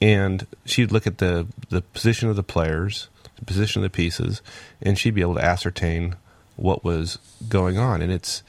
and 0.00 0.46
she'd 0.64 0.92
look 0.92 1.06
at 1.06 1.18
the 1.18 1.46
the 1.68 1.82
position 1.82 2.28
of 2.28 2.36
the 2.36 2.42
players, 2.42 3.08
the 3.38 3.44
position 3.44 3.80
of 3.80 3.90
the 3.90 3.94
pieces, 3.94 4.40
and 4.80 4.98
she'd 4.98 5.14
be 5.14 5.20
able 5.20 5.34
to 5.34 5.44
ascertain 5.44 6.16
what 6.56 6.84
was 6.84 7.18
going 7.48 7.78
on. 7.78 8.02
And 8.02 8.12
it's, 8.12 8.42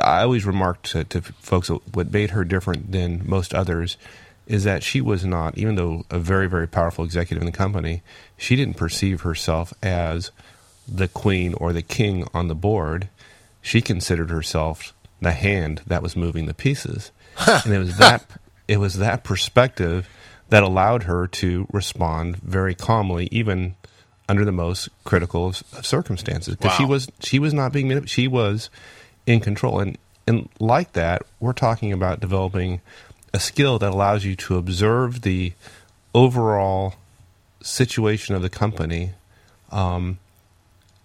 I 0.00 0.22
always 0.22 0.46
remarked 0.46 0.90
to, 0.92 1.04
to 1.04 1.20
folks 1.20 1.68
what 1.68 2.12
made 2.12 2.30
her 2.30 2.44
different 2.44 2.92
than 2.92 3.28
most 3.28 3.54
others 3.54 3.96
is 4.46 4.64
that 4.64 4.82
she 4.82 5.00
was 5.00 5.24
not, 5.24 5.56
even 5.56 5.76
though 5.76 6.04
a 6.10 6.18
very, 6.18 6.48
very 6.48 6.66
powerful 6.66 7.04
executive 7.04 7.42
in 7.42 7.46
the 7.46 7.56
company, 7.56 8.02
she 8.36 8.56
didn't 8.56 8.76
perceive 8.76 9.22
herself 9.22 9.72
as 9.82 10.30
the 10.88 11.08
queen 11.08 11.54
or 11.54 11.72
the 11.72 11.82
king 11.82 12.26
on 12.34 12.48
the 12.48 12.54
board. 12.54 13.08
She 13.60 13.80
considered 13.80 14.30
herself 14.30 14.92
the 15.20 15.32
hand 15.32 15.82
that 15.86 16.02
was 16.02 16.16
moving 16.16 16.46
the 16.46 16.54
pieces. 16.54 17.12
and 17.46 17.72
it 17.72 17.78
was 17.78 17.96
that 17.98 18.26
it 18.68 18.78
was 18.78 18.98
that 18.98 19.24
perspective 19.24 20.08
that 20.48 20.62
allowed 20.62 21.04
her 21.04 21.26
to 21.26 21.66
respond 21.72 22.36
very 22.36 22.74
calmly, 22.74 23.28
even 23.30 23.74
under 24.32 24.46
the 24.46 24.50
most 24.52 24.88
critical 25.04 25.48
of, 25.48 25.84
circumstances 25.84 26.56
because 26.56 26.70
wow. 26.70 26.76
she 26.78 26.84
was 26.86 27.12
she 27.20 27.38
was 27.38 27.52
not 27.52 27.70
being 27.70 28.02
she 28.06 28.26
was 28.26 28.70
in 29.26 29.40
control 29.40 29.78
and 29.78 29.98
and 30.26 30.48
like 30.58 30.92
that 30.92 31.20
we're 31.38 31.52
talking 31.52 31.92
about 31.92 32.18
developing 32.18 32.80
a 33.34 33.38
skill 33.38 33.78
that 33.78 33.90
allows 33.90 34.24
you 34.24 34.34
to 34.34 34.56
observe 34.56 35.20
the 35.20 35.52
overall 36.14 36.94
situation 37.60 38.34
of 38.34 38.40
the 38.40 38.48
company 38.48 39.10
um, 39.70 40.18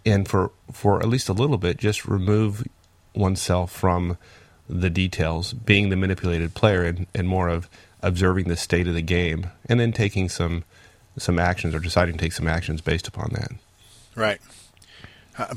and 0.05 0.25
for 0.25 0.49
for 0.71 1.01
at 1.01 1.09
least 1.09 1.27
a 1.27 1.33
little 1.33 1.57
bit 1.57 1.75
just 1.75 2.05
remove 2.05 2.65
oneself 3.13 3.73
from 3.73 4.17
the 4.69 4.89
details 4.89 5.51
being 5.51 5.89
the 5.89 5.97
manipulated 5.97 6.53
player 6.53 6.85
and, 6.85 7.07
and 7.13 7.27
more 7.27 7.49
of 7.49 7.67
observing 8.01 8.47
the 8.47 8.55
state 8.55 8.87
of 8.87 8.93
the 8.93 9.01
game 9.01 9.47
and 9.67 9.81
then 9.81 9.91
taking 9.91 10.29
some 10.29 10.63
some 11.17 11.39
actions 11.39 11.73
or 11.73 11.79
deciding 11.79 12.17
to 12.17 12.19
take 12.19 12.33
some 12.33 12.47
actions 12.47 12.81
based 12.81 13.07
upon 13.07 13.29
that. 13.33 13.51
Right. 14.15 14.39
Uh, 15.37 15.53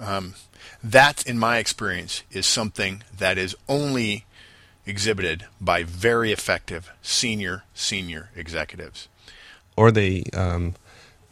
um, 0.00 0.34
that, 0.82 1.26
in 1.26 1.38
my 1.38 1.58
experience, 1.58 2.22
is 2.30 2.46
something 2.46 3.02
that 3.16 3.38
is 3.38 3.54
only 3.68 4.24
exhibited 4.86 5.46
by 5.60 5.84
very 5.84 6.32
effective 6.32 6.90
senior 7.02 7.64
senior 7.74 8.30
executives. 8.34 9.08
Or 9.76 9.90
they, 9.90 10.24
um, 10.34 10.74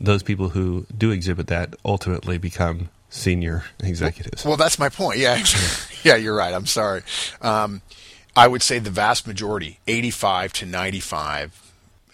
those 0.00 0.22
people 0.22 0.50
who 0.50 0.86
do 0.96 1.10
exhibit 1.10 1.48
that, 1.48 1.74
ultimately 1.84 2.38
become 2.38 2.90
senior 3.10 3.64
executives. 3.80 4.44
Well, 4.44 4.56
that's 4.56 4.78
my 4.78 4.88
point. 4.88 5.18
Yeah, 5.18 5.42
yeah, 6.04 6.16
you're 6.16 6.36
right. 6.36 6.54
I'm 6.54 6.66
sorry. 6.66 7.02
Um, 7.40 7.82
I 8.36 8.46
would 8.46 8.62
say 8.62 8.78
the 8.78 8.90
vast 8.90 9.26
majority, 9.26 9.80
85 9.88 10.52
to 10.54 10.66
95 10.66 11.67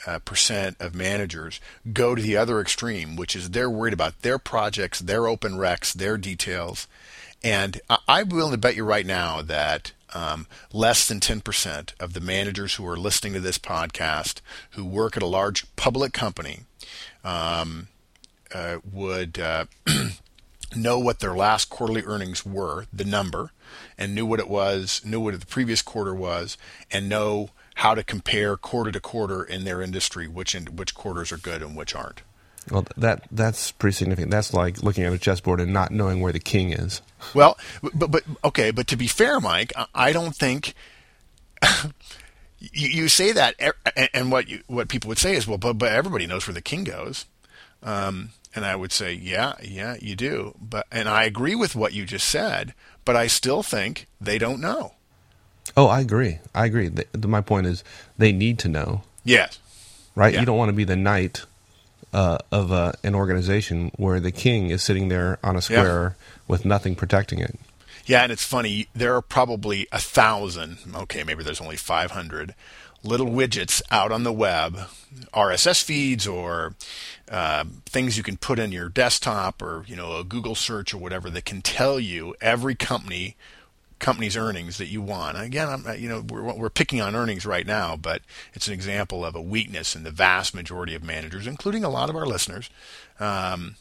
uh, 0.06 0.18
percent 0.20 0.76
of 0.80 0.94
managers 0.94 1.60
go 1.92 2.14
to 2.14 2.22
the 2.22 2.36
other 2.36 2.60
extreme, 2.60 3.16
which 3.16 3.34
is 3.34 3.50
they're 3.50 3.70
worried 3.70 3.92
about 3.92 4.22
their 4.22 4.38
projects, 4.38 5.00
their 5.00 5.26
open 5.26 5.52
recs, 5.52 5.92
their 5.92 6.16
details. 6.16 6.86
And 7.42 7.80
I'm 8.08 8.28
willing 8.30 8.52
to 8.52 8.58
bet 8.58 8.76
you 8.76 8.84
right 8.84 9.04
now 9.04 9.42
that 9.42 9.92
um, 10.14 10.46
less 10.72 11.06
than 11.06 11.20
10% 11.20 11.92
of 12.00 12.12
the 12.14 12.20
managers 12.20 12.74
who 12.74 12.86
are 12.86 12.96
listening 12.96 13.32
to 13.34 13.40
this 13.40 13.58
podcast 13.58 14.40
who 14.70 14.84
work 14.84 15.16
at 15.16 15.22
a 15.22 15.26
large 15.26 15.64
public 15.76 16.12
company 16.12 16.60
um, 17.24 17.88
uh, 18.54 18.78
would 18.90 19.38
uh, 19.38 19.66
know 20.76 20.98
what 20.98 21.20
their 21.20 21.34
last 21.34 21.68
quarterly 21.68 22.02
earnings 22.04 22.46
were, 22.46 22.86
the 22.92 23.04
number, 23.04 23.50
and 23.98 24.14
knew 24.14 24.24
what 24.24 24.40
it 24.40 24.48
was, 24.48 25.02
knew 25.04 25.20
what 25.20 25.38
the 25.38 25.46
previous 25.46 25.82
quarter 25.82 26.14
was, 26.14 26.56
and 26.90 27.08
know 27.08 27.50
how 27.74 27.94
to 27.94 28.02
compare 28.02 28.56
quarter 28.56 28.92
to 28.92 29.00
quarter 29.00 29.42
in 29.42 29.64
their 29.64 29.82
industry, 29.82 30.28
which 30.28 30.54
in, 30.54 30.66
which 30.76 30.94
quarters 30.94 31.32
are 31.32 31.36
good 31.36 31.62
and 31.62 31.76
which 31.76 31.94
aren't. 31.94 32.22
Well, 32.70 32.86
that 32.96 33.24
that's 33.30 33.72
pretty 33.72 33.94
significant. 33.94 34.30
That's 34.30 34.54
like 34.54 34.82
looking 34.82 35.04
at 35.04 35.12
a 35.12 35.18
chessboard 35.18 35.60
and 35.60 35.72
not 35.72 35.90
knowing 35.90 36.20
where 36.20 36.32
the 36.32 36.40
king 36.40 36.72
is. 36.72 37.02
Well, 37.34 37.58
but 37.92 38.10
but 38.10 38.24
okay, 38.42 38.70
but 38.70 38.86
to 38.86 38.96
be 38.96 39.06
fair, 39.06 39.38
Mike, 39.38 39.72
I 39.94 40.12
don't 40.12 40.34
think 40.34 40.74
you, 42.58 42.88
you, 42.88 43.08
say 43.08 43.32
that, 43.32 43.54
and 44.14 44.32
what 44.32 44.48
you, 44.48 44.62
what 44.66 44.88
people 44.88 45.08
would 45.08 45.18
say 45.18 45.36
is, 45.36 45.46
well, 45.46 45.58
but 45.58 45.74
but 45.74 45.92
everybody 45.92 46.26
knows 46.26 46.46
where 46.46 46.54
the 46.54 46.62
king 46.62 46.84
goes. 46.84 47.26
Um, 47.82 48.30
and 48.54 48.64
I 48.64 48.76
would 48.76 48.92
say, 48.92 49.12
yeah, 49.12 49.54
yeah, 49.62 49.96
you 50.00 50.16
do. 50.16 50.54
But 50.58 50.86
and 50.90 51.08
I 51.08 51.24
agree 51.24 51.54
with 51.54 51.76
what 51.76 51.92
you 51.92 52.06
just 52.06 52.28
said, 52.28 52.72
but 53.04 53.16
I 53.16 53.26
still 53.26 53.62
think 53.62 54.06
they 54.20 54.38
don't 54.38 54.60
know. 54.60 54.94
Oh, 55.76 55.86
I 55.86 56.00
agree. 56.00 56.38
I 56.54 56.66
agree. 56.66 56.88
The, 56.88 57.28
my 57.28 57.40
point 57.40 57.66
is, 57.66 57.82
they 58.18 58.32
need 58.32 58.58
to 58.60 58.68
know. 58.68 59.02
Yes. 59.24 59.58
Right. 60.14 60.34
Yeah. 60.34 60.40
You 60.40 60.46
don't 60.46 60.58
want 60.58 60.68
to 60.68 60.74
be 60.74 60.84
the 60.84 60.96
knight 60.96 61.44
uh, 62.12 62.38
of 62.52 62.70
uh, 62.70 62.92
an 63.02 63.14
organization 63.14 63.90
where 63.96 64.20
the 64.20 64.30
king 64.30 64.70
is 64.70 64.82
sitting 64.82 65.08
there 65.08 65.38
on 65.42 65.56
a 65.56 65.62
square 65.62 66.16
yeah. 66.16 66.24
with 66.46 66.64
nothing 66.64 66.94
protecting 66.94 67.40
it. 67.40 67.58
Yeah, 68.06 68.22
and 68.22 68.30
it's 68.30 68.44
funny. 68.44 68.86
There 68.94 69.14
are 69.16 69.22
probably 69.22 69.86
a 69.90 69.98
thousand. 69.98 70.78
Okay, 70.94 71.24
maybe 71.24 71.42
there's 71.42 71.60
only 71.60 71.76
five 71.76 72.10
hundred 72.10 72.54
little 73.02 73.26
widgets 73.26 73.82
out 73.90 74.12
on 74.12 74.24
the 74.24 74.32
web, 74.32 74.78
RSS 75.32 75.82
feeds 75.82 76.26
or 76.26 76.74
uh, 77.30 77.64
things 77.86 78.16
you 78.16 78.22
can 78.22 78.36
put 78.36 78.58
in 78.58 78.72
your 78.72 78.88
desktop 78.88 79.62
or 79.62 79.84
you 79.86 79.96
know 79.96 80.18
a 80.18 80.24
Google 80.24 80.54
search 80.54 80.92
or 80.92 80.98
whatever 80.98 81.30
that 81.30 81.44
can 81.44 81.62
tell 81.62 81.98
you 81.98 82.34
every 82.40 82.74
company 82.74 83.36
company's 84.04 84.36
earnings 84.36 84.76
that 84.76 84.88
you 84.88 85.00
want. 85.00 85.40
Again, 85.40 85.66
I'm, 85.66 85.98
you 85.98 86.10
know, 86.10 86.22
we're, 86.28 86.42
we're 86.52 86.68
picking 86.68 87.00
on 87.00 87.16
earnings 87.16 87.46
right 87.46 87.66
now, 87.66 87.96
but 87.96 88.20
it's 88.52 88.68
an 88.68 88.74
example 88.74 89.24
of 89.24 89.34
a 89.34 89.40
weakness 89.40 89.96
in 89.96 90.02
the 90.02 90.10
vast 90.10 90.54
majority 90.54 90.94
of 90.94 91.02
managers, 91.02 91.46
including 91.46 91.84
a 91.84 91.88
lot 91.88 92.10
of 92.10 92.16
our 92.16 92.26
listeners. 92.26 92.68
Um, 93.18 93.76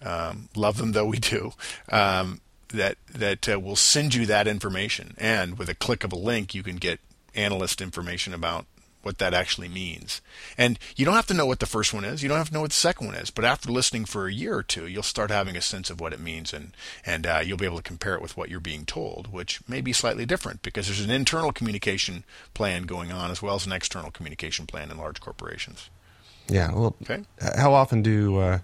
um, 0.00 0.48
love 0.56 0.78
them 0.78 0.92
though 0.92 1.04
we 1.04 1.18
do. 1.18 1.52
Um, 1.92 2.40
that 2.68 2.96
that 3.12 3.48
uh, 3.48 3.60
will 3.60 3.76
send 3.76 4.14
you 4.14 4.24
that 4.26 4.48
information, 4.48 5.14
and 5.18 5.58
with 5.58 5.68
a 5.68 5.74
click 5.74 6.02
of 6.04 6.12
a 6.12 6.16
link, 6.16 6.54
you 6.54 6.62
can 6.62 6.76
get 6.76 6.98
analyst 7.34 7.80
information 7.80 8.32
about 8.32 8.64
what 9.06 9.18
that 9.18 9.32
actually 9.32 9.68
means. 9.68 10.20
And 10.58 10.78
you 10.96 11.04
don't 11.04 11.14
have 11.14 11.28
to 11.28 11.34
know 11.34 11.46
what 11.46 11.60
the 11.60 11.66
first 11.66 11.94
one 11.94 12.04
is. 12.04 12.22
You 12.22 12.28
don't 12.28 12.38
have 12.38 12.48
to 12.48 12.54
know 12.54 12.62
what 12.62 12.70
the 12.70 12.76
second 12.76 13.06
one 13.06 13.16
is. 13.16 13.30
But 13.30 13.44
after 13.44 13.70
listening 13.70 14.04
for 14.04 14.26
a 14.26 14.32
year 14.32 14.58
or 14.58 14.62
two, 14.64 14.86
you'll 14.88 15.04
start 15.04 15.30
having 15.30 15.56
a 15.56 15.62
sense 15.62 15.88
of 15.88 16.00
what 16.00 16.12
it 16.12 16.20
means, 16.20 16.52
and 16.52 16.72
and 17.06 17.26
uh, 17.26 17.40
you'll 17.42 17.56
be 17.56 17.64
able 17.64 17.76
to 17.76 17.82
compare 17.82 18.16
it 18.16 18.20
with 18.20 18.36
what 18.36 18.50
you're 18.50 18.60
being 18.60 18.84
told, 18.84 19.32
which 19.32 19.60
may 19.68 19.80
be 19.80 19.92
slightly 19.92 20.26
different 20.26 20.60
because 20.62 20.86
there's 20.86 21.00
an 21.00 21.10
internal 21.10 21.52
communication 21.52 22.24
plan 22.52 22.82
going 22.82 23.12
on 23.12 23.30
as 23.30 23.40
well 23.40 23.54
as 23.54 23.64
an 23.64 23.72
external 23.72 24.10
communication 24.10 24.66
plan 24.66 24.90
in 24.90 24.98
large 24.98 25.20
corporations. 25.20 25.88
Yeah. 26.48 26.72
Well, 26.72 26.96
okay. 27.02 27.22
how 27.56 27.72
often 27.72 28.02
do, 28.02 28.38
uh, 28.38 28.58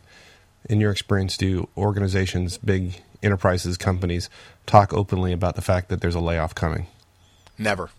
in 0.68 0.80
your 0.80 0.90
experience, 0.90 1.36
do 1.36 1.68
organizations, 1.76 2.58
big 2.58 3.00
enterprises, 3.22 3.76
companies, 3.76 4.28
talk 4.66 4.92
openly 4.92 5.32
about 5.32 5.54
the 5.54 5.62
fact 5.62 5.88
that 5.88 6.00
there's 6.00 6.14
a 6.16 6.20
layoff 6.20 6.54
coming? 6.54 6.86
Never. 7.58 7.90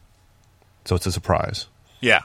So 0.85 0.95
it's 0.95 1.05
a 1.05 1.11
surprise. 1.11 1.67
Yeah. 2.01 2.23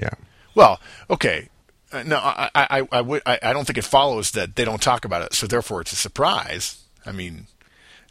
Yeah. 0.00 0.14
Well, 0.54 0.80
okay. 1.08 1.48
Uh, 1.92 2.04
no, 2.04 2.18
I, 2.18 2.50
I, 2.54 2.88
I, 2.92 3.00
would, 3.00 3.22
I, 3.26 3.38
I 3.42 3.52
don't 3.52 3.66
think 3.66 3.78
it 3.78 3.84
follows 3.84 4.30
that 4.32 4.54
they 4.56 4.64
don't 4.64 4.80
talk 4.80 5.04
about 5.04 5.22
it, 5.22 5.34
so 5.34 5.46
therefore 5.46 5.80
it's 5.80 5.92
a 5.92 5.96
surprise. 5.96 6.84
I 7.04 7.12
mean, 7.12 7.48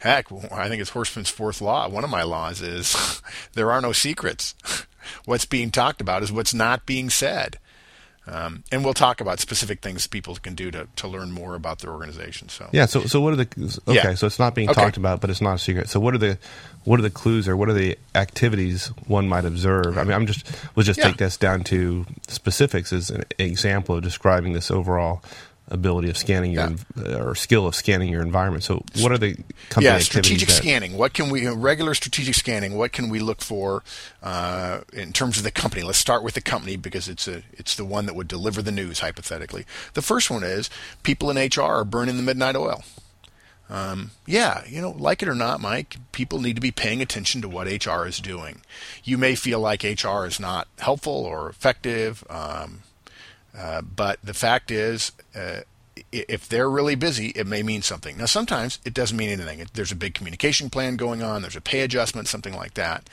heck, 0.00 0.30
I 0.52 0.68
think 0.68 0.82
it's 0.82 0.90
Horstman's 0.90 1.30
fourth 1.30 1.60
law. 1.60 1.88
One 1.88 2.04
of 2.04 2.10
my 2.10 2.22
laws 2.22 2.60
is 2.60 3.22
there 3.54 3.72
are 3.72 3.80
no 3.80 3.92
secrets. 3.92 4.54
what's 5.24 5.46
being 5.46 5.70
talked 5.70 6.00
about 6.00 6.22
is 6.22 6.32
what's 6.32 6.54
not 6.54 6.86
being 6.86 7.10
said. 7.10 7.58
Um, 8.26 8.64
and 8.70 8.84
we'll 8.84 8.94
talk 8.94 9.20
about 9.20 9.40
specific 9.40 9.80
things 9.80 10.06
people 10.06 10.36
can 10.36 10.54
do 10.54 10.70
to, 10.70 10.86
to 10.96 11.08
learn 11.08 11.32
more 11.32 11.54
about 11.54 11.78
their 11.78 11.90
organization. 11.90 12.48
So 12.48 12.68
yeah, 12.70 12.86
so 12.86 13.02
so 13.06 13.20
what 13.20 13.32
are 13.32 13.36
the 13.36 13.80
okay? 13.88 14.10
Yeah. 14.10 14.14
So 14.14 14.26
it's 14.26 14.38
not 14.38 14.54
being 14.54 14.68
okay. 14.68 14.80
talked 14.80 14.96
about, 14.98 15.20
but 15.20 15.30
it's 15.30 15.40
not 15.40 15.54
a 15.54 15.58
secret. 15.58 15.88
So 15.88 15.98
what 16.00 16.14
are 16.14 16.18
the 16.18 16.38
what 16.84 17.00
are 17.00 17.02
the 17.02 17.10
clues 17.10 17.48
or 17.48 17.56
what 17.56 17.68
are 17.68 17.74
the 17.74 17.98
activities 18.14 18.88
one 19.06 19.26
might 19.26 19.44
observe? 19.44 19.96
I 19.98 20.04
mean, 20.04 20.12
I'm 20.12 20.26
just 20.26 20.46
we'll 20.74 20.84
just 20.84 20.98
yeah. 20.98 21.06
take 21.06 21.16
this 21.16 21.36
down 21.36 21.64
to 21.64 22.06
specifics 22.28 22.92
as 22.92 23.10
an 23.10 23.24
example 23.38 23.96
of 23.96 24.02
describing 24.02 24.52
this 24.52 24.70
overall 24.70 25.22
ability 25.70 26.10
of 26.10 26.16
scanning 26.16 26.52
your 26.52 26.72
yeah. 26.96 27.16
or 27.16 27.34
skill 27.34 27.66
of 27.66 27.74
scanning 27.74 28.08
your 28.08 28.22
environment. 28.22 28.64
So, 28.64 28.84
what 28.98 29.12
are 29.12 29.18
the 29.18 29.34
company 29.68 29.86
yeah 29.86 29.98
strategic 29.98 30.48
that, 30.48 30.54
scanning? 30.54 30.96
What 30.96 31.14
can 31.14 31.30
we 31.30 31.46
regular 31.48 31.94
strategic 31.94 32.34
scanning? 32.34 32.76
What 32.76 32.92
can 32.92 33.08
we 33.08 33.20
look 33.20 33.40
for 33.40 33.82
uh, 34.22 34.80
in 34.92 35.12
terms 35.12 35.38
of 35.38 35.44
the 35.44 35.50
company? 35.50 35.82
Let's 35.82 35.98
start 35.98 36.22
with 36.22 36.34
the 36.34 36.40
company 36.40 36.76
because 36.76 37.08
it's 37.08 37.26
a 37.28 37.42
it's 37.52 37.74
the 37.74 37.84
one 37.84 38.06
that 38.06 38.14
would 38.14 38.28
deliver 38.28 38.62
the 38.62 38.72
news 38.72 39.00
hypothetically. 39.00 39.64
The 39.94 40.02
first 40.02 40.30
one 40.30 40.42
is 40.42 40.68
people 41.02 41.30
in 41.30 41.36
HR 41.36 41.62
are 41.62 41.84
burning 41.84 42.16
the 42.16 42.22
midnight 42.22 42.56
oil. 42.56 42.84
Um, 43.70 44.10
yeah, 44.26 44.64
you 44.66 44.80
know, 44.80 44.90
like 44.90 45.22
it 45.22 45.28
or 45.28 45.34
not, 45.34 45.60
Mike, 45.60 45.96
people 46.10 46.40
need 46.40 46.56
to 46.56 46.60
be 46.60 46.72
paying 46.72 47.00
attention 47.00 47.40
to 47.42 47.48
what 47.48 47.68
HR 47.68 48.04
is 48.04 48.18
doing. 48.18 48.62
You 49.04 49.16
may 49.16 49.36
feel 49.36 49.60
like 49.60 49.84
HR 49.84 50.24
is 50.24 50.40
not 50.40 50.66
helpful 50.78 51.12
or 51.12 51.48
effective. 51.48 52.24
Um, 52.28 52.82
uh, 53.56 53.82
but 53.82 54.18
the 54.22 54.34
fact 54.34 54.70
is, 54.70 55.12
uh, 55.34 55.60
if 56.12 56.48
they're 56.48 56.70
really 56.70 56.94
busy, 56.94 57.28
it 57.28 57.46
may 57.46 57.62
mean 57.62 57.82
something. 57.82 58.16
Now, 58.16 58.26
sometimes 58.26 58.78
it 58.84 58.94
doesn't 58.94 59.16
mean 59.16 59.30
anything. 59.30 59.64
There's 59.74 59.92
a 59.92 59.96
big 59.96 60.14
communication 60.14 60.70
plan 60.70 60.96
going 60.96 61.22
on, 61.22 61.42
there's 61.42 61.56
a 61.56 61.60
pay 61.60 61.80
adjustment, 61.80 62.28
something 62.28 62.54
like 62.54 62.74
that. 62.74 63.08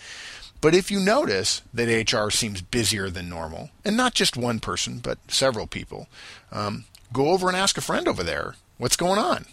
But 0.59 0.73
if 0.73 0.89
you 0.89 0.99
notice 0.99 1.61
that 1.73 2.11
HR 2.11 2.31
seems 2.31 2.61
busier 2.61 3.09
than 3.09 3.29
normal, 3.29 3.69
and 3.85 3.95
not 3.95 4.15
just 4.15 4.35
one 4.35 4.59
person, 4.59 4.99
but 4.99 5.19
several 5.27 5.67
people, 5.67 6.07
um, 6.51 6.85
go 7.13 7.29
over 7.29 7.47
and 7.47 7.55
ask 7.55 7.77
a 7.77 7.81
friend 7.81 8.07
over 8.07 8.23
there 8.23 8.55
what's 8.77 8.95
going 8.95 9.19
on. 9.19 9.45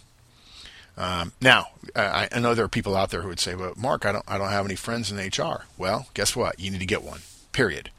Um, 0.97 1.33
now, 1.41 1.67
I, 1.95 2.29
I, 2.31 2.39
know 2.39 2.55
there 2.55 2.65
are 2.65 2.69
people 2.69 2.95
out 2.95 3.09
there 3.09 3.21
who 3.21 3.27
would 3.27 3.39
say, 3.39 3.53
"Well, 3.53 3.73
Mark, 3.75 4.05
I 4.05 4.13
don't, 4.13 4.23
I 4.27 4.37
don't 4.37 4.49
have 4.49 4.65
any 4.65 4.75
friends 4.75 5.11
in 5.11 5.17
HR." 5.17 5.65
Well, 5.77 6.07
guess 6.13 6.37
what? 6.37 6.57
You 6.57 6.71
need 6.71 6.79
to 6.79 6.85
get 6.85 7.03
one. 7.03 7.19
Period. 7.51 7.89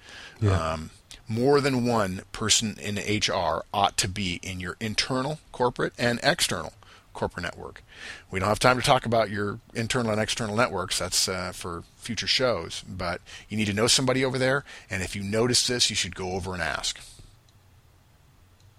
Yeah. 0.40 0.72
Um, 0.72 0.90
more 1.28 1.60
than 1.60 1.84
one 1.84 2.22
person 2.32 2.76
in 2.80 2.96
HR 2.96 3.64
ought 3.74 3.96
to 3.98 4.08
be 4.08 4.40
in 4.42 4.60
your 4.60 4.76
internal 4.80 5.40
corporate 5.52 5.92
and 5.98 6.20
external 6.22 6.72
corporate 7.12 7.44
network. 7.44 7.82
We 8.30 8.38
don't 8.38 8.48
have 8.48 8.58
time 8.58 8.78
to 8.78 8.84
talk 8.84 9.06
about 9.06 9.30
your 9.30 9.58
internal 9.74 10.12
and 10.12 10.20
external 10.20 10.54
networks. 10.54 10.98
That's 10.98 11.28
uh, 11.28 11.52
for 11.52 11.82
future 11.96 12.26
shows. 12.26 12.84
But 12.88 13.20
you 13.48 13.56
need 13.56 13.64
to 13.66 13.72
know 13.72 13.86
somebody 13.86 14.24
over 14.24 14.38
there, 14.38 14.64
and 14.88 15.02
if 15.02 15.16
you 15.16 15.22
notice 15.22 15.66
this, 15.66 15.90
you 15.90 15.96
should 15.96 16.14
go 16.14 16.32
over 16.32 16.52
and 16.52 16.62
ask. 16.62 17.00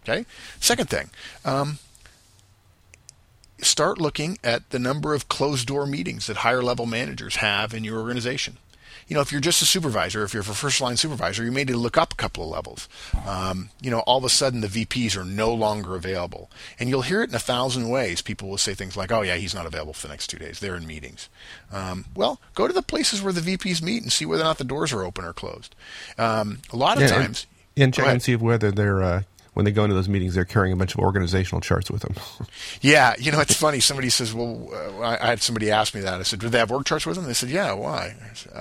Okay. 0.04 0.26
Second 0.62 0.90
thing, 0.90 1.10
um, 1.44 1.80
start 3.60 4.00
looking 4.00 4.38
at 4.42 4.70
the 4.70 4.80
number 4.80 5.14
of 5.14 5.28
closed 5.28 5.68
door 5.68 5.86
meetings 5.86 6.28
that 6.28 6.38
higher 6.38 6.64
level 6.64 6.86
managers 6.86 7.38
have 7.38 7.74
in 7.74 7.84
your 7.84 8.00
organization 8.00 8.58
you 9.08 9.16
know, 9.16 9.22
if 9.22 9.32
you're 9.32 9.42
just 9.42 9.62
a 9.62 9.66
supervisor, 9.66 10.24
if 10.24 10.34
you're 10.34 10.42
a 10.42 10.46
first 10.46 10.82
line 10.82 10.98
supervisor, 10.98 11.44
you 11.44 11.52
may 11.52 11.62
need 11.62 11.70
to 11.70 11.78
look 11.78 11.98
up 11.98 12.14
a 12.14 12.16
couple 12.16 12.44
of 12.44 12.50
levels. 12.50 12.90
Um, 13.26 13.70
you 13.82 13.90
know, 13.90 14.00
all 14.00 14.18
of 14.18 14.24
a 14.26 14.30
sudden 14.30 14.62
the 14.62 14.68
VPs 14.68 15.16
are 15.16 15.24
no 15.24 15.54
longer 15.54 15.96
available. 15.96 16.52
And 16.80 16.90
you'll 16.90 17.04
hear 17.04 17.22
it 17.22 17.30
in 17.30 17.36
a 17.36 17.40
thousand 17.40 17.90
ways. 17.90 18.22
People 18.22 18.50
will 18.50 18.58
say 18.58 18.74
things 18.74 18.98
like, 18.98 19.12
oh, 19.12 19.22
yeah, 19.22 19.36
he's 19.36 19.56
not 19.56 19.66
available 19.66 19.94
for 19.94 20.08
the 20.08 20.14
next 20.14 20.28
two 20.28 20.38
days. 20.38 20.60
They're 20.60 20.76
in 20.76 20.86
meetings. 20.86 21.30
Um, 21.72 22.06
well, 22.16 22.42
go 22.54 22.68
to 22.68 22.74
the 22.74 22.82
places 22.82 23.22
where 23.22 23.34
the 23.34 23.42
VPs 23.42 23.82
meet 23.82 24.04
and 24.04 24.12
see 24.12 24.26
whether 24.26 24.44
or 24.44 24.46
not 24.46 24.58
the 24.58 24.66
doors 24.66 24.92
are 24.92 25.04
open 25.04 25.24
or 25.24 25.34
closed. 25.34 25.74
Um, 26.18 26.60
a 26.74 26.76
lot 26.76 26.98
of 26.98 27.04
yeah, 27.04 27.10
times. 27.10 27.48
And, 27.76 27.84
and 27.86 27.94
check 27.94 28.08
and 28.08 28.22
see 28.22 28.36
whether 28.36 28.72
they're. 28.72 29.02
Uh 29.02 29.24
when 29.58 29.66
they 29.66 29.72
go 29.72 29.84
into 29.84 29.96
those 29.96 30.08
meetings, 30.08 30.36
they're 30.36 30.46
carrying 30.46 30.72
a 30.72 30.76
bunch 30.76 30.94
of 30.94 31.00
organizational 31.00 31.62
charts 31.62 31.90
with 31.90 32.04
them. 32.04 32.14
yeah, 32.80 33.16
you 33.18 33.32
know, 33.32 33.40
it's 33.40 33.56
funny. 33.60 33.80
Somebody 33.80 34.12
says, 34.12 34.32
"Well," 34.32 34.70
uh, 34.72 35.02
I, 35.02 35.30
had 35.30 35.42
somebody 35.42 35.72
ask 35.72 35.96
me 35.96 36.02
that. 36.02 36.20
I 36.20 36.22
said, 36.22 36.42
"Do 36.42 36.48
they 36.48 36.60
have 36.60 36.72
org 36.72 36.86
charts 36.86 37.08
with 37.08 37.16
them?" 37.16 37.26
They 37.26 37.34
said, 37.34 37.50
"Yeah." 37.50 37.74
Why? 37.74 38.16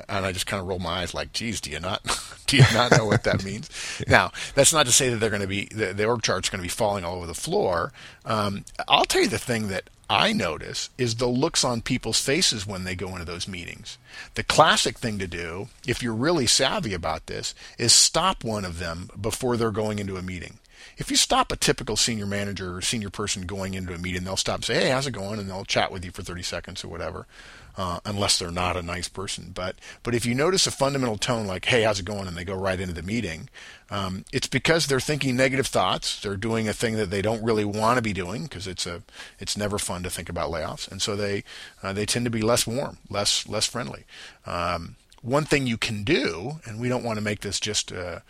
And 0.09 0.25
I 0.25 0.33
just 0.33 0.47
kind 0.47 0.59
of 0.59 0.67
roll 0.67 0.79
my 0.79 1.03
eyes, 1.03 1.13
like, 1.13 1.35
"Geez, 1.35 1.61
do 1.61 1.71
you 1.71 1.81
not 1.81 2.03
do 2.47 2.57
you 2.57 2.65
not 2.73 2.93
know 2.93 3.05
what 3.05 3.25
that 3.25 3.45
means?" 3.45 3.69
now, 4.09 4.33
that's 4.55 4.73
not 4.73 4.87
to 4.87 4.93
say 4.93 5.11
that 5.11 5.17
they're 5.17 5.29
going 5.29 5.43
to 5.43 5.47
be 5.47 5.67
the, 5.67 5.93
the 5.93 6.07
org 6.07 6.23
chart's 6.23 6.49
going 6.49 6.61
to 6.61 6.63
be 6.63 6.71
falling 6.71 7.05
all 7.05 7.17
over 7.17 7.27
the 7.27 7.35
floor. 7.35 7.93
Um, 8.25 8.65
I'll 8.89 9.05
tell 9.05 9.21
you 9.21 9.29
the 9.29 9.37
thing 9.37 9.69
that 9.69 9.91
I 10.09 10.33
notice 10.33 10.89
is 10.97 11.17
the 11.17 11.27
looks 11.27 11.63
on 11.63 11.83
people's 11.83 12.23
faces 12.23 12.67
when 12.67 12.85
they 12.85 12.95
go 12.95 13.09
into 13.09 13.27
those 13.27 13.47
meetings. 13.47 13.99
The 14.33 14.45
classic 14.45 14.97
thing 14.97 15.19
to 15.19 15.27
do, 15.27 15.69
if 15.87 16.03
you're 16.03 16.15
really 16.15 16.47
savvy 16.47 16.95
about 16.95 17.27
this, 17.27 17.55
is 17.77 17.93
stop 17.93 18.43
one 18.43 18.65
of 18.65 18.79
them 18.79 19.11
before 19.21 19.59
they're 19.59 19.71
going 19.71 19.99
into 19.99 20.17
a 20.17 20.23
meeting. 20.23 20.59
If 20.97 21.11
you 21.11 21.17
stop 21.17 21.53
a 21.53 21.57
typical 21.57 21.97
senior 21.97 22.27
manager 22.27 22.77
or 22.77 22.81
senior 22.81 23.11
person 23.11 23.47
going 23.47 23.75
into 23.75 23.95
a 23.95 23.99
meeting, 23.99 24.25
they'll 24.25 24.37
stop 24.37 24.57
and 24.57 24.65
say, 24.65 24.75
"Hey, 24.75 24.89
how's 24.91 25.07
it 25.07 25.13
going?" 25.13 25.39
and 25.39 25.49
they'll 25.49 25.65
chat 25.65 25.93
with 25.93 26.05
you 26.05 26.11
for 26.11 26.23
30 26.23 26.43
seconds 26.43 26.85
or 26.85 26.89
whatever 26.89 27.27
uh, 27.77 28.01
unless 28.05 28.39
they're 28.39 28.51
not 28.51 28.77
a 28.77 28.83
nice 28.83 29.09
person. 29.09 29.51
But 29.55 29.77
but 30.03 30.15
if 30.15 30.25
you 30.25 30.35
notice 30.35 30.67
a 30.67 30.71
fundamental 30.71 31.19
tone 31.19 31.47
like 31.47 31.67
"Hey, 31.67 31.83
how's 31.83 32.01
it 32.01 32.07
going?" 32.07 32.27
and 32.27 32.37
they 32.37 32.45
go 32.45 32.55
right 32.55 32.81
into 32.81 32.95
the 32.95 33.03
meeting, 33.03 33.49
um, 33.91 34.25
it's 34.33 34.47
because 34.47 34.87
they're 34.87 35.01
thinking 35.01 35.37
negative 35.37 35.67
thoughts. 35.67 36.21
They're 36.21 36.37
doing 36.37 36.69
a 36.69 36.73
thing 36.73 36.97
that 36.97 37.11
they 37.11 37.23
don't 37.23 37.45
really 37.45 37.65
want 37.65 37.99
to 37.99 38.03
be 38.03 38.13
doing 38.13 38.45
because 38.45 38.67
it's 38.67 38.87
a 38.87 39.03
it's 39.39 39.57
never 39.57 39.79
fun 39.79 40.03
to 40.05 40.11
think 40.11 40.29
about 40.29 40.51
layoffs, 40.51 40.91
and 40.91 41.03
so 41.03 41.17
they 41.17 41.45
uh, 41.83 41.93
they 41.93 42.07
tend 42.07 42.25
to 42.25 42.31
be 42.31 42.43
less 42.43 42.67
warm, 42.67 42.99
less 43.11 43.49
less 43.49 43.67
friendly. 43.67 44.05
Um, 44.47 44.97
one 45.23 45.45
thing 45.45 45.67
you 45.67 45.77
can 45.77 46.05
do, 46.05 46.61
and 46.65 46.81
we 46.81 46.89
don't 46.89 47.05
want 47.05 47.17
to 47.19 47.25
make 47.25 47.41
this 47.41 47.59
just 47.59 47.93
uh, 47.93 48.21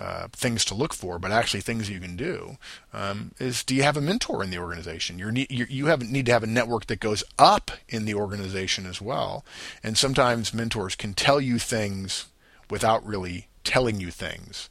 uh, 0.00 0.28
things 0.32 0.64
to 0.66 0.74
look 0.74 0.94
for, 0.94 1.18
but 1.18 1.32
actually 1.32 1.60
things 1.60 1.90
you 1.90 2.00
can 2.00 2.16
do, 2.16 2.56
um, 2.92 3.32
is 3.38 3.64
do 3.64 3.74
you 3.74 3.82
have 3.82 3.96
a 3.96 4.00
mentor 4.00 4.42
in 4.42 4.50
the 4.50 4.58
organization? 4.58 5.18
You're, 5.18 5.32
you 5.32 5.66
you 5.68 5.86
have 5.86 6.02
need 6.02 6.26
to 6.26 6.32
have 6.32 6.42
a 6.42 6.48
network 6.48 6.86
that 6.86 7.00
goes 7.00 7.24
up 7.38 7.70
in 7.88 8.04
the 8.04 8.14
organization 8.14 8.86
as 8.86 9.00
well. 9.00 9.44
And 9.82 9.96
sometimes 9.96 10.54
mentors 10.54 10.94
can 10.94 11.14
tell 11.14 11.40
you 11.40 11.58
things 11.58 12.26
without 12.70 13.06
really 13.06 13.48
telling 13.62 14.00
you 14.00 14.10
things. 14.10 14.68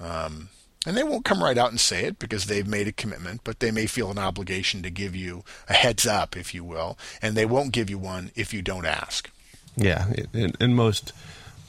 Um, 0.00 0.50
and 0.86 0.96
they 0.96 1.02
won't 1.02 1.24
come 1.24 1.42
right 1.42 1.58
out 1.58 1.70
and 1.70 1.80
say 1.80 2.04
it 2.04 2.18
because 2.18 2.46
they've 2.46 2.66
made 2.66 2.86
a 2.86 2.92
commitment, 2.92 3.42
but 3.42 3.58
they 3.58 3.72
may 3.72 3.86
feel 3.86 4.10
an 4.10 4.18
obligation 4.18 4.82
to 4.82 4.90
give 4.90 5.16
you 5.16 5.42
a 5.68 5.72
heads 5.72 6.06
up, 6.06 6.36
if 6.36 6.54
you 6.54 6.62
will, 6.62 6.96
and 7.20 7.36
they 7.36 7.44
won't 7.44 7.72
give 7.72 7.90
you 7.90 7.98
one 7.98 8.30
if 8.36 8.54
you 8.54 8.62
don't 8.62 8.86
ask. 8.86 9.30
Yeah, 9.76 10.12
and 10.32 10.76
most 10.76 11.12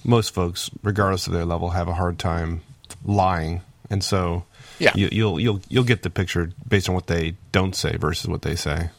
most 0.03 0.33
folks, 0.33 0.69
regardless 0.83 1.27
of 1.27 1.33
their 1.33 1.45
level, 1.45 1.71
have 1.71 1.87
a 1.87 1.95
hard 1.95 2.17
time 2.19 2.61
lying, 3.03 3.61
and 3.89 4.03
so 4.03 4.45
yeah. 4.79 4.91
you, 4.95 5.09
you'll 5.11 5.39
you'll 5.39 5.61
you'll 5.69 5.83
get 5.83 6.03
the 6.03 6.09
picture 6.09 6.51
based 6.67 6.89
on 6.89 6.95
what 6.95 7.07
they 7.07 7.35
don't 7.51 7.75
say 7.75 7.97
versus 7.97 8.27
what 8.27 8.41
they 8.41 8.55
say. 8.55 8.89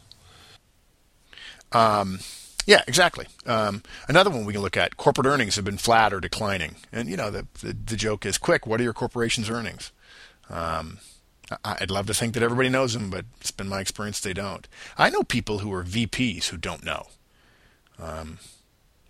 Um, 1.73 2.21
yeah, 2.67 2.83
exactly. 2.87 3.27
Um, 3.47 3.83
another 4.09 4.31
one 4.31 4.45
we 4.45 4.53
can 4.53 4.63
look 4.63 4.77
at: 4.77 4.97
corporate 4.97 5.27
earnings 5.27 5.57
have 5.57 5.65
been 5.65 5.79
flat 5.79 6.13
or 6.13 6.21
declining, 6.21 6.77
and 6.93 7.09
you 7.09 7.17
know 7.17 7.31
the 7.31 7.47
the, 7.61 7.77
the 7.87 7.97
joke 7.97 8.27
is, 8.27 8.39
quick, 8.39 8.67
what 8.67 8.81
are 8.81 8.85
your 8.85 8.93
corporation's 8.93 9.51
earnings? 9.51 9.93
Um, 10.51 10.99
I'd 11.65 11.91
love 11.91 12.07
to 12.07 12.15
think 12.15 12.35
that 12.35 12.43
everybody 12.43 12.69
knows 12.69 12.93
them, 12.93 13.11
but 13.11 13.25
it's 13.41 13.51
been 13.51 13.69
my 13.69 13.81
experience 13.81 14.21
they 14.21 14.35
don't. 14.35 14.69
I 14.99 15.09
know 15.11 15.23
people 15.23 15.61
who 15.61 15.73
are 15.73 15.83
VPs 15.83 16.49
who 16.49 16.57
don't 16.59 16.85
know. 16.85 17.07
Um, 17.99 18.39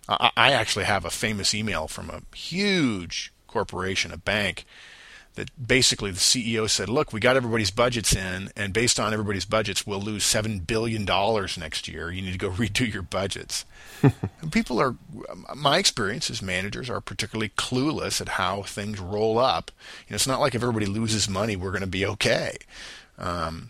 I, 0.07 0.31
I 0.37 0.51
actually 0.53 0.85
have 0.85 1.03
a 1.03 1.09
famous 1.09 1.53
email 1.53 1.87
from 1.87 2.09
a 2.09 2.21
huge 2.35 3.33
corporation, 3.49 4.11
a 4.11 4.17
bank, 4.17 4.65
that 5.35 5.49
basically 5.67 6.11
the 6.11 6.19
CEO 6.19 6.69
said, 6.69 6.89
"Look, 6.89 7.13
we 7.13 7.19
got 7.19 7.35
everybody's 7.35 7.71
budgets 7.71 8.15
in, 8.15 8.51
and 8.55 8.73
based 8.73 8.99
on 8.99 9.13
everybody's 9.13 9.45
budgets, 9.45 9.85
we'll 9.85 10.01
lose 10.01 10.23
seven 10.23 10.59
billion 10.59 11.05
dollars 11.05 11.57
next 11.57 11.87
year. 11.87 12.11
You 12.11 12.21
need 12.21 12.31
to 12.31 12.37
go 12.37 12.49
redo 12.51 12.91
your 12.91 13.03
budgets." 13.03 13.65
people 14.51 14.79
are, 14.79 14.95
my 15.55 15.77
experience 15.77 16.29
is 16.29 16.41
managers 16.41 16.89
are 16.89 17.01
particularly 17.01 17.49
clueless 17.49 18.21
at 18.21 18.29
how 18.29 18.63
things 18.63 18.99
roll 18.99 19.37
up. 19.37 19.71
You 20.07 20.13
know, 20.13 20.15
it's 20.15 20.27
not 20.27 20.39
like 20.39 20.55
if 20.55 20.61
everybody 20.61 20.85
loses 20.85 21.29
money, 21.29 21.55
we're 21.55 21.71
going 21.71 21.81
to 21.81 21.87
be 21.87 22.05
okay. 22.05 22.57
Um, 23.17 23.69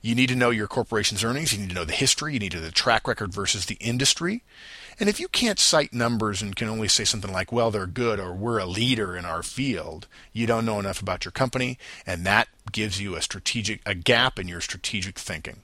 you 0.00 0.14
need 0.14 0.28
to 0.28 0.36
know 0.36 0.50
your 0.50 0.66
corporation's 0.66 1.24
earnings. 1.24 1.52
You 1.52 1.60
need 1.60 1.70
to 1.70 1.74
know 1.74 1.84
the 1.84 1.92
history. 1.92 2.34
You 2.34 2.38
need 2.38 2.52
to 2.52 2.58
know 2.58 2.64
the 2.64 2.70
track 2.70 3.08
record 3.08 3.32
versus 3.32 3.66
the 3.66 3.76
industry. 3.80 4.42
And 4.98 5.08
if 5.08 5.18
you 5.18 5.28
can't 5.28 5.58
cite 5.58 5.92
numbers 5.92 6.42
and 6.42 6.54
can 6.54 6.68
only 6.68 6.88
say 6.88 7.04
something 7.04 7.32
like, 7.32 7.50
well, 7.50 7.70
they're 7.70 7.86
good 7.86 8.20
or 8.20 8.32
we're 8.32 8.58
a 8.58 8.66
leader 8.66 9.16
in 9.16 9.24
our 9.24 9.42
field, 9.42 10.06
you 10.32 10.46
don't 10.46 10.66
know 10.66 10.78
enough 10.78 11.02
about 11.02 11.24
your 11.24 11.32
company, 11.32 11.78
and 12.06 12.24
that 12.24 12.48
gives 12.72 13.00
you 13.00 13.16
a 13.16 13.22
strategic 13.22 13.80
a 13.86 13.94
gap 13.94 14.38
in 14.38 14.48
your 14.48 14.60
strategic 14.60 15.18
thinking. 15.18 15.62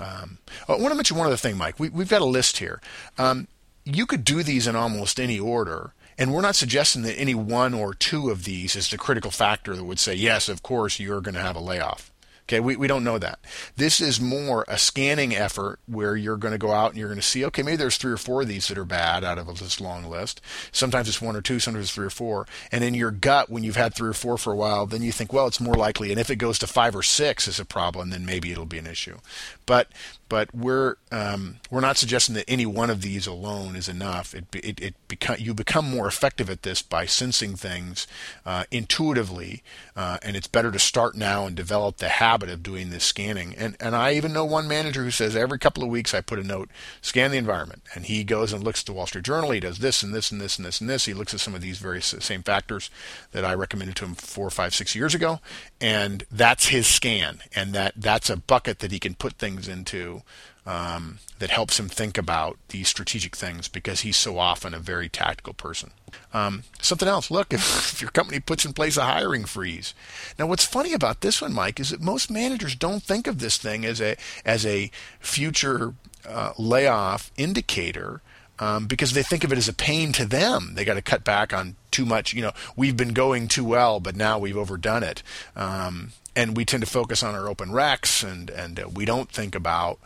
Um, 0.00 0.38
I 0.68 0.72
want 0.72 0.88
to 0.88 0.94
mention 0.94 1.16
one 1.16 1.26
other 1.26 1.36
thing, 1.36 1.56
Mike. 1.56 1.78
We, 1.80 1.88
have 1.88 2.08
got 2.08 2.22
a 2.22 2.26
list 2.26 2.58
here. 2.58 2.80
Um, 3.16 3.48
you 3.84 4.06
could 4.06 4.24
do 4.24 4.42
these 4.42 4.66
in 4.66 4.76
almost 4.76 5.18
any 5.18 5.40
order, 5.40 5.92
and 6.16 6.32
we're 6.32 6.42
not 6.42 6.56
suggesting 6.56 7.02
that 7.02 7.18
any 7.18 7.34
one 7.34 7.74
or 7.74 7.94
two 7.94 8.30
of 8.30 8.44
these 8.44 8.76
is 8.76 8.90
the 8.90 8.98
critical 8.98 9.30
factor 9.30 9.74
that 9.74 9.84
would 9.84 9.98
say, 9.98 10.14
yes, 10.14 10.48
of 10.48 10.62
course, 10.62 11.00
you're 11.00 11.20
going 11.20 11.34
to 11.34 11.40
have 11.40 11.56
a 11.56 11.60
layoff. 11.60 12.12
Okay, 12.48 12.60
we, 12.60 12.76
we 12.76 12.86
don't 12.86 13.04
know 13.04 13.18
that. 13.18 13.40
This 13.76 14.00
is 14.00 14.22
more 14.22 14.64
a 14.68 14.78
scanning 14.78 15.36
effort 15.36 15.80
where 15.86 16.16
you're 16.16 16.38
going 16.38 16.52
to 16.52 16.58
go 16.58 16.72
out 16.72 16.90
and 16.90 16.98
you're 16.98 17.08
going 17.08 17.20
to 17.20 17.26
see, 17.26 17.44
okay, 17.44 17.62
maybe 17.62 17.76
there's 17.76 17.98
three 17.98 18.12
or 18.12 18.16
four 18.16 18.40
of 18.40 18.48
these 18.48 18.68
that 18.68 18.78
are 18.78 18.86
bad 18.86 19.22
out 19.22 19.36
of 19.36 19.58
this 19.58 19.82
long 19.82 20.06
list. 20.06 20.40
Sometimes 20.72 21.08
it's 21.08 21.20
one 21.20 21.36
or 21.36 21.42
two, 21.42 21.60
sometimes 21.60 21.84
it's 21.84 21.94
three 21.94 22.06
or 22.06 22.10
four. 22.10 22.46
And 22.72 22.82
in 22.82 22.94
your 22.94 23.10
gut, 23.10 23.50
when 23.50 23.64
you've 23.64 23.76
had 23.76 23.94
three 23.94 24.08
or 24.08 24.14
four 24.14 24.38
for 24.38 24.54
a 24.54 24.56
while, 24.56 24.86
then 24.86 25.02
you 25.02 25.12
think, 25.12 25.30
well, 25.30 25.46
it's 25.46 25.60
more 25.60 25.74
likely. 25.74 26.10
And 26.10 26.18
if 26.18 26.30
it 26.30 26.36
goes 26.36 26.58
to 26.60 26.66
five 26.66 26.96
or 26.96 27.02
six 27.02 27.46
as 27.46 27.60
a 27.60 27.66
problem, 27.66 28.08
then 28.08 28.24
maybe 28.24 28.50
it'll 28.50 28.64
be 28.64 28.78
an 28.78 28.86
issue. 28.86 29.18
But 29.66 29.88
but 30.28 30.54
we're 30.54 30.96
um, 31.10 31.56
we're 31.70 31.80
not 31.80 31.96
suggesting 31.96 32.34
that 32.34 32.44
any 32.48 32.66
one 32.66 32.90
of 32.90 33.02
these 33.02 33.26
alone 33.26 33.76
is 33.76 33.88
enough. 33.88 34.34
It 34.34 34.44
it, 34.54 34.80
it 34.80 34.94
become 35.08 35.36
you 35.38 35.54
become 35.54 35.88
more 35.88 36.06
effective 36.06 36.50
at 36.50 36.62
this 36.62 36.82
by 36.82 37.06
sensing 37.06 37.56
things 37.56 38.06
uh, 38.44 38.64
intuitively, 38.70 39.62
uh, 39.96 40.18
and 40.22 40.36
it's 40.36 40.46
better 40.46 40.70
to 40.70 40.78
start 40.78 41.16
now 41.16 41.46
and 41.46 41.56
develop 41.56 41.96
the 41.96 42.08
habit 42.08 42.50
of 42.50 42.62
doing 42.62 42.90
this 42.90 43.04
scanning. 43.04 43.54
And 43.56 43.76
and 43.80 43.96
I 43.96 44.12
even 44.14 44.32
know 44.32 44.44
one 44.44 44.68
manager 44.68 45.02
who 45.02 45.10
says 45.10 45.34
every 45.34 45.58
couple 45.58 45.82
of 45.82 45.88
weeks 45.88 46.12
I 46.12 46.20
put 46.20 46.38
a 46.38 46.44
note, 46.44 46.68
scan 47.00 47.30
the 47.30 47.38
environment, 47.38 47.82
and 47.94 48.04
he 48.04 48.24
goes 48.24 48.52
and 48.52 48.62
looks 48.62 48.82
at 48.82 48.86
the 48.86 48.92
Wall 48.92 49.06
Street 49.06 49.24
Journal. 49.24 49.50
He 49.50 49.60
does 49.60 49.78
this 49.78 50.02
and 50.02 50.14
this 50.14 50.30
and 50.30 50.40
this 50.40 50.58
and 50.58 50.66
this 50.66 50.80
and 50.80 50.90
this. 50.90 51.06
He 51.06 51.14
looks 51.14 51.32
at 51.32 51.40
some 51.40 51.54
of 51.54 51.62
these 51.62 51.78
very 51.78 52.02
same 52.02 52.42
factors 52.42 52.90
that 53.32 53.44
I 53.44 53.54
recommended 53.54 53.96
to 53.96 54.04
him 54.04 54.14
four, 54.14 54.50
five, 54.50 54.74
six 54.74 54.94
years 54.94 55.14
ago, 55.14 55.40
and 55.80 56.24
that's 56.30 56.68
his 56.68 56.86
scan, 56.86 57.40
and 57.54 57.72
that 57.72 57.94
that's 57.96 58.28
a 58.28 58.36
bucket 58.36 58.80
that 58.80 58.92
he 58.92 58.98
can 58.98 59.14
put 59.14 59.34
things 59.34 59.68
into 59.68 60.17
um, 60.66 61.18
that 61.38 61.50
helps 61.50 61.80
him 61.80 61.88
think 61.88 62.18
about 62.18 62.58
these 62.68 62.88
strategic 62.88 63.34
things 63.34 63.68
because 63.68 64.00
he's 64.00 64.16
so 64.16 64.38
often 64.38 64.74
a 64.74 64.78
very 64.78 65.08
tactical 65.08 65.54
person. 65.54 65.92
Um, 66.34 66.64
something 66.82 67.08
else, 67.08 67.30
look, 67.30 67.52
if, 67.52 67.94
if, 67.94 68.02
your 68.02 68.10
company 68.10 68.38
puts 68.40 68.64
in 68.64 68.74
place 68.74 68.96
a 68.96 69.04
hiring 69.04 69.44
freeze. 69.44 69.94
Now, 70.38 70.46
what's 70.46 70.64
funny 70.64 70.92
about 70.92 71.22
this 71.22 71.40
one, 71.40 71.54
Mike, 71.54 71.80
is 71.80 71.90
that 71.90 72.02
most 72.02 72.30
managers 72.30 72.74
don't 72.74 73.02
think 73.02 73.26
of 73.26 73.38
this 73.38 73.56
thing 73.56 73.86
as 73.86 74.00
a 74.00 74.16
as 74.44 74.66
a 74.66 74.90
future 75.20 75.94
uh, 76.28 76.52
layoff 76.58 77.32
indicator. 77.36 78.20
Um, 78.60 78.86
because 78.86 79.12
they 79.12 79.22
think 79.22 79.44
of 79.44 79.52
it 79.52 79.58
as 79.58 79.68
a 79.68 79.72
pain 79.72 80.10
to 80.12 80.24
them. 80.24 80.72
They 80.74 80.84
got 80.84 80.94
to 80.94 81.02
cut 81.02 81.22
back 81.22 81.52
on 81.52 81.76
too 81.92 82.04
much. 82.04 82.34
You 82.34 82.42
know, 82.42 82.52
we've 82.74 82.96
been 82.96 83.12
going 83.12 83.46
too 83.46 83.64
well, 83.64 84.00
but 84.00 84.16
now 84.16 84.38
we've 84.38 84.56
overdone 84.56 85.04
it. 85.04 85.22
Um, 85.54 86.10
and 86.38 86.56
we 86.56 86.64
tend 86.64 86.82
to 86.84 86.88
focus 86.88 87.22
on 87.22 87.34
our 87.34 87.48
open 87.48 87.70
recs 87.70 88.26
and 88.26 88.48
and 88.50 88.80
uh, 88.80 88.88
we 88.88 89.04
don't 89.04 89.30
think 89.30 89.54
about 89.54 89.98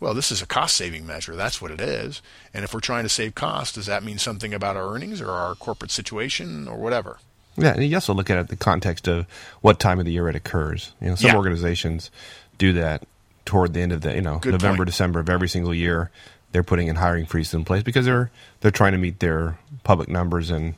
well 0.00 0.14
this 0.14 0.30
is 0.30 0.40
a 0.40 0.46
cost 0.46 0.76
saving 0.76 1.06
measure 1.06 1.34
that's 1.34 1.60
what 1.60 1.70
it 1.70 1.80
is 1.80 2.22
and 2.54 2.64
if 2.64 2.72
we're 2.72 2.80
trying 2.80 3.02
to 3.02 3.08
save 3.08 3.34
costs 3.34 3.74
does 3.74 3.86
that 3.86 4.04
mean 4.04 4.16
something 4.16 4.54
about 4.54 4.76
our 4.76 4.94
earnings 4.94 5.20
or 5.20 5.30
our 5.30 5.54
corporate 5.56 5.90
situation 5.90 6.68
or 6.68 6.76
whatever 6.76 7.18
yeah 7.56 7.72
and 7.72 7.84
you 7.84 7.94
also 7.94 8.14
look 8.14 8.30
at 8.30 8.38
it 8.38 8.48
the 8.48 8.56
context 8.56 9.08
of 9.08 9.26
what 9.60 9.80
time 9.80 9.98
of 9.98 10.06
the 10.06 10.12
year 10.12 10.28
it 10.28 10.36
occurs 10.36 10.92
you 11.00 11.08
know 11.08 11.16
some 11.16 11.30
yeah. 11.30 11.36
organizations 11.36 12.10
do 12.58 12.72
that 12.72 13.02
toward 13.44 13.74
the 13.74 13.80
end 13.80 13.90
of 13.90 14.02
the 14.02 14.14
you 14.14 14.22
know 14.22 14.38
Good 14.38 14.52
november 14.52 14.78
point. 14.78 14.88
december 14.88 15.18
of 15.18 15.28
every 15.28 15.48
single 15.48 15.74
year 15.74 16.10
they're 16.52 16.62
putting 16.62 16.88
in 16.88 16.96
hiring 16.96 17.26
freezes 17.26 17.54
in 17.54 17.64
place 17.64 17.82
because 17.82 18.06
they're 18.06 18.30
they're 18.60 18.70
trying 18.70 18.92
to 18.92 18.98
meet 18.98 19.20
their 19.20 19.58
public 19.84 20.08
numbers 20.08 20.50
and 20.50 20.74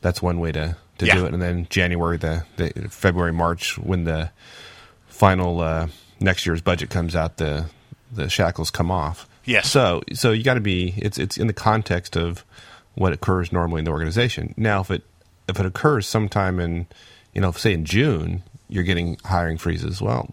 that's 0.00 0.22
one 0.22 0.40
way 0.40 0.52
to 0.52 0.76
to 0.98 1.06
yeah. 1.06 1.14
do 1.16 1.26
it. 1.26 1.32
And 1.32 1.42
then 1.42 1.66
January, 1.70 2.16
the, 2.16 2.44
the 2.56 2.88
February, 2.90 3.32
March, 3.32 3.78
when 3.78 4.04
the 4.04 4.30
final 5.08 5.60
uh, 5.60 5.88
next 6.20 6.46
year's 6.46 6.60
budget 6.60 6.90
comes 6.90 7.16
out, 7.16 7.36
the 7.36 7.66
the 8.12 8.28
shackles 8.28 8.70
come 8.70 8.90
off. 8.90 9.28
Yes. 9.44 9.70
So 9.70 10.02
so 10.12 10.32
you 10.32 10.42
got 10.42 10.54
to 10.54 10.60
be 10.60 10.94
it's 10.96 11.18
it's 11.18 11.36
in 11.36 11.46
the 11.46 11.52
context 11.52 12.16
of 12.16 12.44
what 12.94 13.12
occurs 13.12 13.52
normally 13.52 13.80
in 13.80 13.84
the 13.84 13.90
organization. 13.90 14.54
Now, 14.56 14.80
if 14.80 14.90
it 14.90 15.02
if 15.48 15.58
it 15.58 15.66
occurs 15.66 16.06
sometime 16.06 16.60
in 16.60 16.86
you 17.34 17.40
know, 17.40 17.52
say 17.52 17.72
in 17.72 17.84
June, 17.84 18.42
you're 18.68 18.84
getting 18.84 19.18
hiring 19.24 19.58
freezes. 19.58 20.00
Well, 20.00 20.28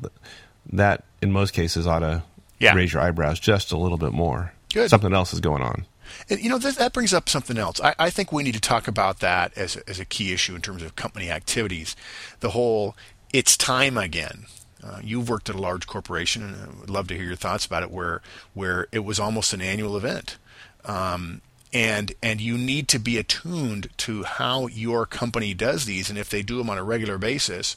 that 0.73 1.03
in 1.21 1.31
most 1.31 1.53
cases 1.53 1.87
ought 1.87 1.99
to 1.99 2.23
yeah. 2.59 2.73
raise 2.73 2.93
your 2.93 3.01
eyebrows 3.01 3.39
just 3.39 3.71
a 3.71 3.77
little 3.77 3.97
bit 3.97 4.13
more. 4.13 4.53
Good. 4.77 4.89
Something 4.91 5.13
else 5.13 5.33
is 5.33 5.39
going 5.39 5.63
on. 5.63 5.85
And, 6.29 6.39
you 6.39 6.49
know, 6.49 6.59
that, 6.59 6.75
that 6.75 6.93
brings 6.93 7.13
up 7.13 7.27
something 7.27 7.57
else. 7.57 7.81
I, 7.81 7.95
I 7.97 8.09
think 8.11 8.31
we 8.31 8.43
need 8.43 8.53
to 8.53 8.61
talk 8.61 8.87
about 8.87 9.19
that 9.21 9.57
as 9.57 9.75
a, 9.75 9.89
as 9.89 9.99
a 9.99 10.05
key 10.05 10.33
issue 10.33 10.53
in 10.53 10.61
terms 10.61 10.83
of 10.83 10.95
company 10.95 11.31
activities. 11.31 11.95
The 12.41 12.51
whole 12.51 12.95
it's 13.33 13.57
time 13.57 13.97
again. 13.97 14.45
Uh, 14.83 14.99
you've 15.03 15.27
worked 15.27 15.49
at 15.49 15.55
a 15.55 15.61
large 15.61 15.87
corporation, 15.87 16.43
and 16.43 16.55
I 16.55 16.79
would 16.79 16.89
love 16.91 17.07
to 17.07 17.15
hear 17.15 17.25
your 17.25 17.35
thoughts 17.35 17.65
about 17.65 17.81
it. 17.81 17.89
Where 17.89 18.21
where 18.53 18.87
it 18.91 18.99
was 18.99 19.19
almost 19.19 19.51
an 19.51 19.61
annual 19.61 19.97
event, 19.97 20.37
um, 20.85 21.41
and 21.73 22.13
and 22.21 22.39
you 22.39 22.57
need 22.57 22.87
to 22.89 22.99
be 22.99 23.17
attuned 23.17 23.89
to 23.97 24.23
how 24.23 24.67
your 24.67 25.07
company 25.07 25.55
does 25.55 25.85
these, 25.85 26.09
and 26.09 26.19
if 26.19 26.29
they 26.29 26.43
do 26.43 26.59
them 26.59 26.69
on 26.69 26.77
a 26.77 26.83
regular 26.83 27.17
basis, 27.17 27.75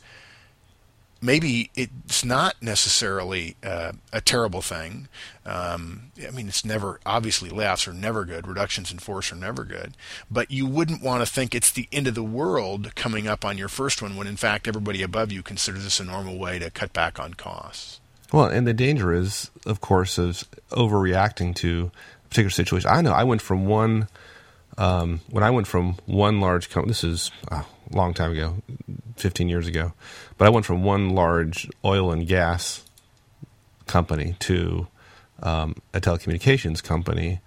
maybe 1.20 1.70
it's 1.74 2.24
not 2.24 2.62
necessarily 2.62 3.56
uh, 3.62 3.92
a 4.12 4.20
terrible 4.20 4.62
thing. 4.62 5.08
Um, 5.44 6.12
I 6.26 6.30
mean, 6.30 6.48
it's 6.48 6.64
never 6.64 7.00
obviously 7.04 7.50
layoffs 7.50 7.86
are 7.88 7.92
never 7.92 8.24
good, 8.24 8.46
reductions 8.46 8.92
in 8.92 8.98
force 8.98 9.32
are 9.32 9.36
never 9.36 9.64
good, 9.64 9.96
but 10.30 10.50
you 10.50 10.66
wouldn't 10.66 11.02
want 11.02 11.24
to 11.24 11.30
think 11.30 11.54
it's 11.54 11.72
the 11.72 11.88
end 11.92 12.06
of 12.06 12.14
the 12.14 12.22
world 12.22 12.94
coming 12.94 13.26
up 13.26 13.44
on 13.44 13.58
your 13.58 13.68
first 13.68 14.02
one 14.02 14.16
when 14.16 14.26
in 14.26 14.36
fact 14.36 14.68
everybody 14.68 15.02
above 15.02 15.32
you 15.32 15.42
considers 15.42 15.84
this 15.84 16.00
a 16.00 16.04
normal 16.04 16.38
way 16.38 16.58
to 16.58 16.70
cut 16.70 16.92
back 16.92 17.18
on 17.18 17.34
costs. 17.34 18.00
Well, 18.32 18.46
and 18.46 18.66
the 18.66 18.74
danger 18.74 19.12
is, 19.12 19.50
of 19.66 19.80
course, 19.80 20.18
is 20.18 20.44
overreacting 20.70 21.54
to 21.56 21.90
a 22.24 22.28
particular 22.28 22.50
situation. 22.50 22.88
I 22.88 23.00
know 23.00 23.12
I 23.12 23.24
went 23.24 23.42
from 23.42 23.66
one 23.66 24.08
um, 24.78 25.20
when 25.28 25.42
I 25.42 25.50
went 25.50 25.66
from 25.66 25.96
one 26.06 26.40
large 26.40 26.70
company. 26.70 26.90
This 26.90 27.04
is 27.04 27.30
a 27.48 27.64
long 27.90 28.14
time 28.14 28.32
ago, 28.32 28.62
fifteen 29.20 29.48
years 29.48 29.66
ago 29.66 29.92
but 30.40 30.46
I 30.46 30.50
went 30.52 30.64
from 30.64 30.82
one 30.82 31.10
large 31.10 31.68
oil 31.84 32.12
and 32.12 32.26
gas 32.26 32.82
company 33.86 34.36
to 34.38 34.86
um, 35.42 35.74
a 35.92 36.00
telecommunications 36.00 36.82
company. 36.82 37.40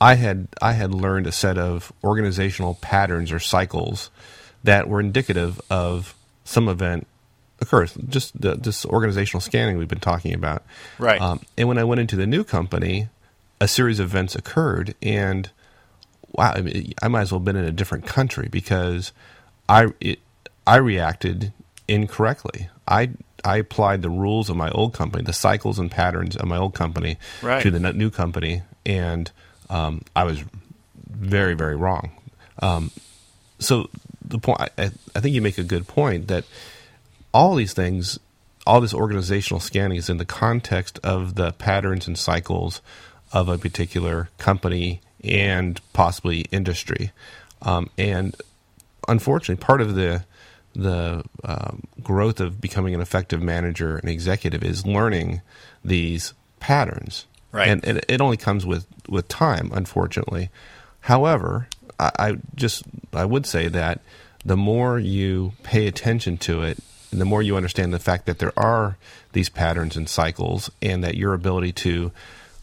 I 0.00 0.14
had 0.14 0.48
I 0.62 0.72
had 0.72 0.94
learned 0.94 1.26
a 1.26 1.32
set 1.32 1.58
of 1.58 1.92
organizational 2.02 2.76
patterns 2.76 3.30
or 3.30 3.40
cycles 3.40 4.10
that 4.62 4.88
were 4.88 5.00
indicative 5.00 5.60
of 5.68 6.14
some 6.44 6.66
event 6.66 7.06
occurs. 7.60 7.92
Just 8.08 8.40
the, 8.40 8.54
this 8.54 8.86
organizational 8.86 9.42
scanning 9.42 9.76
we've 9.76 9.86
been 9.86 10.00
talking 10.00 10.32
about. 10.32 10.64
Right. 10.98 11.20
Um, 11.20 11.42
and 11.58 11.68
when 11.68 11.76
I 11.76 11.84
went 11.84 12.00
into 12.00 12.16
the 12.16 12.26
new 12.26 12.42
company, 12.42 13.08
a 13.60 13.68
series 13.68 14.00
of 14.00 14.06
events 14.06 14.34
occurred, 14.34 14.94
and 15.02 15.50
wow, 16.32 16.54
I, 16.56 16.62
mean, 16.62 16.94
I 17.02 17.08
might 17.08 17.20
as 17.20 17.32
well 17.32 17.40
have 17.40 17.44
been 17.44 17.56
in 17.56 17.66
a 17.66 17.72
different 17.72 18.06
country 18.06 18.48
because 18.50 19.12
I 19.68 19.88
it, 20.00 20.20
I 20.66 20.76
reacted 20.76 21.52
incorrectly. 21.88 22.68
I 22.86 23.10
I 23.44 23.58
applied 23.58 24.02
the 24.02 24.10
rules 24.10 24.48
of 24.48 24.56
my 24.56 24.70
old 24.70 24.94
company, 24.94 25.22
the 25.22 25.32
cycles 25.32 25.78
and 25.78 25.90
patterns 25.90 26.36
of 26.36 26.48
my 26.48 26.56
old 26.56 26.74
company, 26.74 27.18
right. 27.42 27.62
to 27.62 27.70
the 27.70 27.92
new 27.92 28.10
company, 28.10 28.62
and 28.86 29.30
um, 29.68 30.02
I 30.16 30.24
was 30.24 30.42
very 31.06 31.54
very 31.54 31.76
wrong. 31.76 32.10
Um, 32.60 32.90
so 33.58 33.88
the 34.24 34.38
point, 34.38 34.60
I, 34.60 34.90
I 35.14 35.20
think 35.20 35.34
you 35.34 35.42
make 35.42 35.58
a 35.58 35.64
good 35.64 35.86
point 35.86 36.28
that 36.28 36.44
all 37.32 37.54
these 37.54 37.74
things, 37.74 38.18
all 38.66 38.80
this 38.80 38.94
organizational 38.94 39.60
scanning 39.60 39.98
is 39.98 40.08
in 40.08 40.16
the 40.16 40.24
context 40.24 40.98
of 41.02 41.34
the 41.34 41.52
patterns 41.52 42.06
and 42.06 42.18
cycles 42.18 42.80
of 43.32 43.48
a 43.48 43.58
particular 43.58 44.30
company 44.38 45.00
and 45.22 45.80
possibly 45.92 46.42
industry. 46.50 47.12
Um, 47.62 47.90
and 47.98 48.36
unfortunately, 49.08 49.62
part 49.62 49.80
of 49.80 49.94
the 49.94 50.24
the 50.74 51.24
um, 51.44 51.84
growth 52.02 52.40
of 52.40 52.60
becoming 52.60 52.94
an 52.94 53.00
effective 53.00 53.40
manager 53.40 53.96
and 53.96 54.08
executive 54.10 54.62
is 54.62 54.86
learning 54.86 55.40
these 55.84 56.34
patterns. 56.60 57.26
Right. 57.52 57.68
And 57.68 57.84
it, 57.84 58.04
it 58.08 58.20
only 58.20 58.36
comes 58.36 58.66
with, 58.66 58.86
with 59.08 59.28
time, 59.28 59.70
unfortunately. 59.72 60.50
However, 61.00 61.68
I, 61.98 62.10
I 62.18 62.36
just 62.54 62.84
I 63.12 63.24
would 63.24 63.46
say 63.46 63.68
that 63.68 64.00
the 64.44 64.56
more 64.56 64.98
you 64.98 65.52
pay 65.62 65.86
attention 65.86 66.36
to 66.38 66.62
it, 66.62 66.78
and 67.10 67.20
the 67.20 67.24
more 67.24 67.42
you 67.42 67.56
understand 67.56 67.94
the 67.94 67.98
fact 67.98 68.26
that 68.26 68.40
there 68.40 68.52
are 68.58 68.96
these 69.32 69.48
patterns 69.48 69.96
and 69.96 70.08
cycles, 70.08 70.70
and 70.82 71.04
that 71.04 71.14
your 71.14 71.32
ability 71.32 71.72
to 71.72 72.12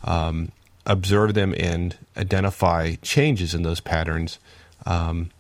um, 0.04 0.52
observe 0.86 1.34
them 1.34 1.56
and 1.58 1.98
identify 2.18 2.96
changes 3.02 3.54
in 3.54 3.64
those 3.64 3.80
patterns 3.80 4.40
um, 4.86 5.32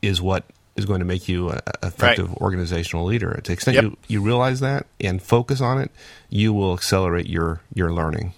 is 0.00 0.22
what 0.22 0.44
is 0.76 0.84
going 0.84 1.00
to 1.00 1.06
make 1.06 1.28
you 1.28 1.50
an 1.50 1.60
effective 1.82 2.28
right. 2.28 2.40
organizational 2.40 3.04
leader. 3.04 3.34
To 3.34 3.40
the 3.40 3.52
extent 3.52 3.74
yep. 3.74 3.84
you, 3.84 3.96
you 4.08 4.20
realize 4.20 4.60
that 4.60 4.86
and 5.00 5.22
focus 5.22 5.60
on 5.60 5.80
it, 5.80 5.90
you 6.28 6.52
will 6.52 6.74
accelerate 6.74 7.26
your 7.26 7.60
your 7.74 7.92
learning. 7.92 8.34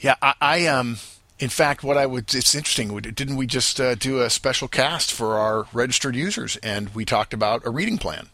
Yeah, 0.00 0.16
I, 0.22 0.34
I 0.40 0.66
um. 0.66 0.98
In 1.38 1.48
fact, 1.48 1.82
what 1.82 1.96
I 1.96 2.04
would, 2.04 2.34
it's 2.34 2.54
interesting, 2.54 2.94
didn't 2.98 3.36
we 3.36 3.46
just 3.46 3.80
uh, 3.80 3.94
do 3.94 4.20
a 4.20 4.28
special 4.28 4.68
cast 4.68 5.10
for 5.10 5.38
our 5.38 5.66
registered 5.72 6.14
users? 6.14 6.58
And 6.58 6.94
we 6.94 7.06
talked 7.06 7.32
about 7.32 7.64
a 7.64 7.70
reading 7.70 7.96
plan. 7.96 8.28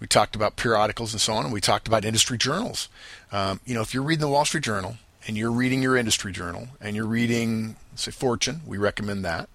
We 0.00 0.06
talked 0.06 0.34
about 0.34 0.56
periodicals 0.56 1.12
and 1.12 1.20
so 1.20 1.34
on, 1.34 1.44
and 1.44 1.52
we 1.52 1.60
talked 1.60 1.86
about 1.86 2.06
industry 2.06 2.38
journals. 2.38 2.88
Um, 3.32 3.60
you 3.66 3.74
know, 3.74 3.82
if 3.82 3.92
you're 3.92 4.02
reading 4.02 4.22
the 4.22 4.30
Wall 4.30 4.46
Street 4.46 4.64
Journal 4.64 4.96
and 5.26 5.36
you're 5.36 5.52
reading 5.52 5.82
your 5.82 5.94
industry 5.94 6.32
journal 6.32 6.68
and 6.80 6.96
you're 6.96 7.04
reading, 7.04 7.76
say, 7.96 8.10
Fortune, 8.10 8.62
we 8.66 8.78
recommend 8.78 9.26
that 9.26 9.50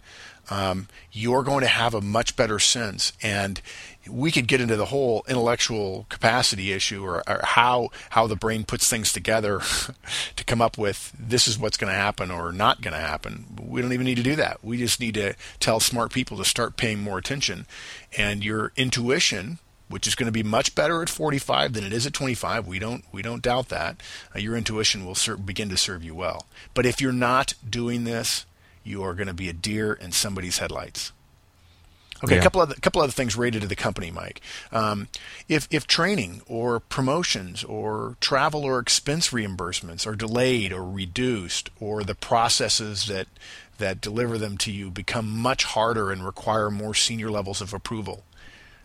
um, 0.49 0.87
you're 1.11 1.43
going 1.43 1.61
to 1.61 1.67
have 1.67 1.93
a 1.93 2.01
much 2.01 2.35
better 2.35 2.59
sense. 2.59 3.13
And 3.21 3.61
we 4.09 4.31
could 4.31 4.47
get 4.47 4.61
into 4.61 4.75
the 4.75 4.85
whole 4.85 5.25
intellectual 5.27 6.05
capacity 6.09 6.71
issue 6.71 7.03
or, 7.03 7.23
or 7.27 7.41
how 7.43 7.89
how 8.11 8.27
the 8.27 8.35
brain 8.35 8.63
puts 8.63 8.89
things 8.89 9.11
together 9.11 9.61
to 10.35 10.43
come 10.45 10.61
up 10.61 10.77
with 10.77 11.13
this 11.19 11.47
is 11.47 11.59
what's 11.59 11.77
going 11.77 11.91
to 11.91 11.97
happen 11.97 12.31
or 12.31 12.51
not 12.51 12.81
going 12.81 12.93
to 12.93 12.99
happen. 12.99 13.45
We 13.61 13.81
don't 13.81 13.93
even 13.93 14.05
need 14.05 14.15
to 14.15 14.23
do 14.23 14.35
that. 14.37 14.63
We 14.63 14.77
just 14.77 14.99
need 14.99 15.15
to 15.15 15.33
tell 15.59 15.79
smart 15.79 16.11
people 16.11 16.37
to 16.37 16.45
start 16.45 16.77
paying 16.77 17.01
more 17.01 17.17
attention. 17.17 17.65
And 18.17 18.43
your 18.43 18.71
intuition, 18.75 19.59
which 19.89 20.07
is 20.07 20.15
going 20.15 20.27
to 20.27 20.31
be 20.31 20.43
much 20.43 20.75
better 20.75 21.01
at 21.01 21.09
45 21.09 21.73
than 21.73 21.83
it 21.83 21.93
is 21.93 22.05
at 22.05 22.13
25. 22.13 22.67
We 22.67 22.79
don't 22.79 23.03
we 23.11 23.21
don't 23.21 23.41
doubt 23.41 23.69
that. 23.69 24.01
Uh, 24.35 24.39
your 24.39 24.55
intuition 24.55 25.05
will 25.05 25.15
ser- 25.15 25.37
begin 25.37 25.69
to 25.69 25.77
serve 25.77 26.03
you 26.03 26.15
well. 26.15 26.45
But 26.73 26.85
if 26.85 27.01
you're 27.01 27.11
not 27.11 27.53
doing 27.67 28.03
this, 28.03 28.45
you 28.87 29.03
are 29.03 29.13
going 29.13 29.27
to 29.27 29.33
be 29.33 29.49
a 29.49 29.53
deer 29.53 29.93
in 29.93 30.11
somebody's 30.11 30.59
headlights. 30.59 31.11
Okay, 32.23 32.35
yeah. 32.35 32.39
a 32.39 32.43
couple 32.43 32.61
of 32.61 32.81
couple 32.81 33.01
other 33.01 33.11
things 33.11 33.35
related 33.35 33.61
to 33.61 33.67
the 33.67 33.75
company, 33.75 34.09
Mike. 34.09 34.41
Um, 34.71 35.07
if 35.47 35.67
if 35.69 35.85
training 35.85 36.41
or 36.47 36.79
promotions 36.79 37.63
or 37.63 38.17
travel 38.19 38.63
or 38.63 38.79
expense 38.79 39.29
reimbursements 39.29 40.07
are 40.07 40.15
delayed 40.15 40.73
or 40.73 40.83
reduced, 40.83 41.69
or 41.79 42.03
the 42.03 42.15
processes 42.15 43.05
that 43.05 43.27
that 43.77 44.01
deliver 44.01 44.39
them 44.39 44.57
to 44.57 44.71
you 44.71 44.89
become 44.89 45.29
much 45.29 45.63
harder 45.65 46.11
and 46.11 46.25
require 46.25 46.71
more 46.71 46.95
senior 46.95 47.29
levels 47.29 47.61
of 47.61 47.71
approval, 47.73 48.23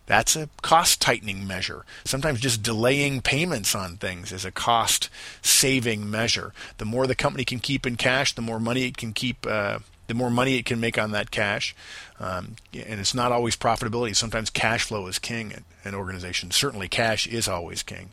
that's 0.04 0.36
a 0.36 0.50
cost 0.60 1.00
tightening 1.00 1.46
measure. 1.46 1.86
Sometimes 2.04 2.40
just 2.40 2.62
delaying 2.62 3.22
payments 3.22 3.74
on 3.74 3.96
things 3.96 4.32
is 4.32 4.44
a 4.44 4.52
cost 4.52 5.08
saving 5.40 6.10
measure. 6.10 6.52
The 6.76 6.84
more 6.84 7.06
the 7.06 7.14
company 7.14 7.44
can 7.46 7.60
keep 7.60 7.86
in 7.86 7.96
cash, 7.96 8.34
the 8.34 8.42
more 8.42 8.60
money 8.60 8.84
it 8.84 8.98
can 8.98 9.14
keep 9.14 9.46
uh, 9.46 9.78
the 10.06 10.14
more 10.14 10.30
money 10.30 10.56
it 10.56 10.66
can 10.66 10.80
make 10.80 10.98
on 10.98 11.12
that 11.12 11.30
cash. 11.30 11.74
Um, 12.20 12.56
and 12.72 13.00
it's 13.00 13.14
not 13.14 13.32
always 13.32 13.56
profitability. 13.56 14.14
Sometimes 14.14 14.50
cash 14.50 14.84
flow 14.84 15.06
is 15.06 15.18
king 15.18 15.52
at 15.52 15.62
an 15.84 15.94
organization. 15.94 16.50
Certainly, 16.50 16.88
cash 16.88 17.26
is 17.26 17.48
always 17.48 17.82
king. 17.82 18.10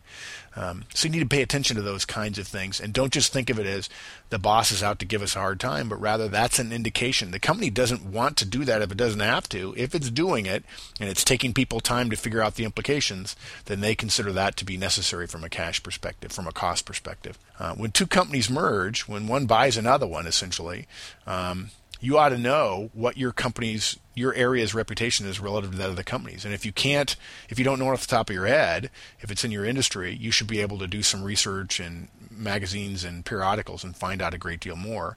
Um, 0.55 0.85
so 0.93 1.07
you 1.07 1.11
need 1.11 1.19
to 1.19 1.27
pay 1.27 1.41
attention 1.41 1.75
to 1.75 1.81
those 1.81 2.05
kinds 2.05 2.37
of 2.39 2.47
things, 2.47 2.79
and 2.79 2.93
don't 2.93 3.13
just 3.13 3.31
think 3.31 3.49
of 3.49 3.59
it 3.59 3.65
as 3.65 3.89
the 4.29 4.39
boss 4.39 4.71
is 4.71 4.83
out 4.83 4.99
to 4.99 5.05
give 5.05 5.21
us 5.21 5.35
a 5.35 5.39
hard 5.39 5.59
time, 5.59 5.89
but 5.89 6.01
rather 6.01 6.27
that's 6.27 6.59
an 6.59 6.71
indication. 6.71 7.31
The 7.31 7.39
company 7.39 7.69
doesn't 7.69 8.05
want 8.05 8.37
to 8.37 8.45
do 8.45 8.65
that 8.65 8.81
if 8.81 8.91
it 8.91 8.97
doesn't 8.97 9.19
have 9.19 9.47
to. 9.49 9.73
If 9.77 9.95
it's 9.95 10.09
doing 10.09 10.45
it 10.45 10.63
and 10.99 11.09
it's 11.09 11.23
taking 11.23 11.53
people 11.53 11.79
time 11.79 12.09
to 12.09 12.15
figure 12.15 12.41
out 12.41 12.55
the 12.55 12.65
implications, 12.65 13.35
then 13.65 13.81
they 13.81 13.95
consider 13.95 14.31
that 14.33 14.57
to 14.57 14.65
be 14.65 14.77
necessary 14.77 15.27
from 15.27 15.43
a 15.43 15.49
cash 15.49 15.81
perspective, 15.81 16.31
from 16.31 16.47
a 16.47 16.51
cost 16.51 16.85
perspective. 16.85 17.37
Uh, 17.59 17.73
when 17.75 17.91
two 17.91 18.07
companies 18.07 18.49
merge, 18.49 19.01
when 19.01 19.27
one 19.27 19.45
buys 19.45 19.77
another 19.77 20.07
one, 20.07 20.27
essentially. 20.27 20.87
Um, 21.25 21.71
you 21.99 22.17
ought 22.17 22.29
to 22.29 22.37
know 22.37 22.89
what 22.93 23.17
your 23.17 23.31
company's 23.31 23.97
your 24.19 24.33
area's 24.33 24.73
reputation 24.73 25.25
is 25.25 25.39
relative 25.39 25.71
to 25.71 25.77
that 25.77 25.89
of 25.89 25.95
the 25.95 26.03
company's 26.03 26.43
and 26.45 26.53
if 26.53 26.65
you 26.65 26.71
can't 26.71 27.15
if 27.49 27.57
you 27.57 27.65
don't 27.65 27.79
know 27.79 27.89
off 27.89 28.01
the 28.01 28.07
top 28.07 28.29
of 28.29 28.35
your 28.35 28.45
head 28.45 28.89
if 29.21 29.31
it's 29.31 29.43
in 29.43 29.51
your 29.51 29.65
industry 29.65 30.13
you 30.13 30.29
should 30.29 30.47
be 30.47 30.61
able 30.61 30.77
to 30.77 30.87
do 30.87 31.01
some 31.01 31.23
research 31.23 31.79
in 31.79 32.07
magazines 32.29 33.03
and 33.03 33.25
periodicals 33.25 33.83
and 33.83 33.95
find 33.95 34.21
out 34.21 34.33
a 34.33 34.37
great 34.37 34.59
deal 34.59 34.75
more 34.75 35.15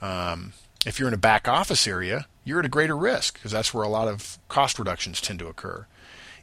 um, 0.00 0.52
if 0.84 0.98
you're 0.98 1.08
in 1.08 1.14
a 1.14 1.18
back 1.18 1.48
office 1.48 1.86
area 1.86 2.26
you're 2.44 2.58
at 2.58 2.66
a 2.66 2.68
greater 2.68 2.96
risk 2.96 3.34
because 3.34 3.52
that's 3.52 3.72
where 3.72 3.84
a 3.84 3.88
lot 3.88 4.08
of 4.08 4.38
cost 4.48 4.78
reductions 4.78 5.20
tend 5.20 5.38
to 5.38 5.46
occur 5.46 5.86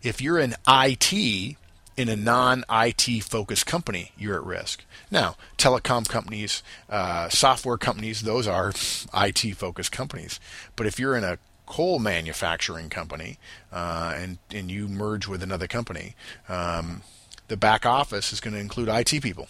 if 0.02 0.22
you're 0.22 0.40
in 0.40 0.56
IT 0.68 1.58
in 2.00 2.08
a 2.08 2.16
non 2.16 2.64
IT 2.72 3.24
focused 3.24 3.66
company, 3.66 4.14
you're 4.18 4.38
at 4.38 4.44
risk. 4.46 4.86
Now, 5.12 5.36
telecom 5.58 6.08
companies, 6.08 6.64
uh, 6.90 7.28
software 7.28 7.78
companies, 7.78 8.22
those 8.22 8.48
are 8.48 8.70
IT 9.14 9.58
focused 9.58 9.92
companies. 9.92 10.40
But 10.78 10.88
if 10.88 10.98
you're 10.98 11.18
in 11.18 11.26
a 11.26 11.40
coal 11.70 12.00
manufacturing 12.00 12.90
company 12.90 13.38
uh, 13.72 14.14
and, 14.18 14.40
and 14.54 14.70
you 14.70 14.90
merge 14.90 15.28
with 15.28 15.42
another 15.42 15.68
company, 15.68 16.16
um, 16.50 17.04
the 17.48 17.56
back 17.56 17.86
office 17.86 18.34
is 18.34 18.42
going 18.42 18.54
to 18.54 18.60
include 18.60 18.90
IT 18.90 19.22
people. 19.22 19.48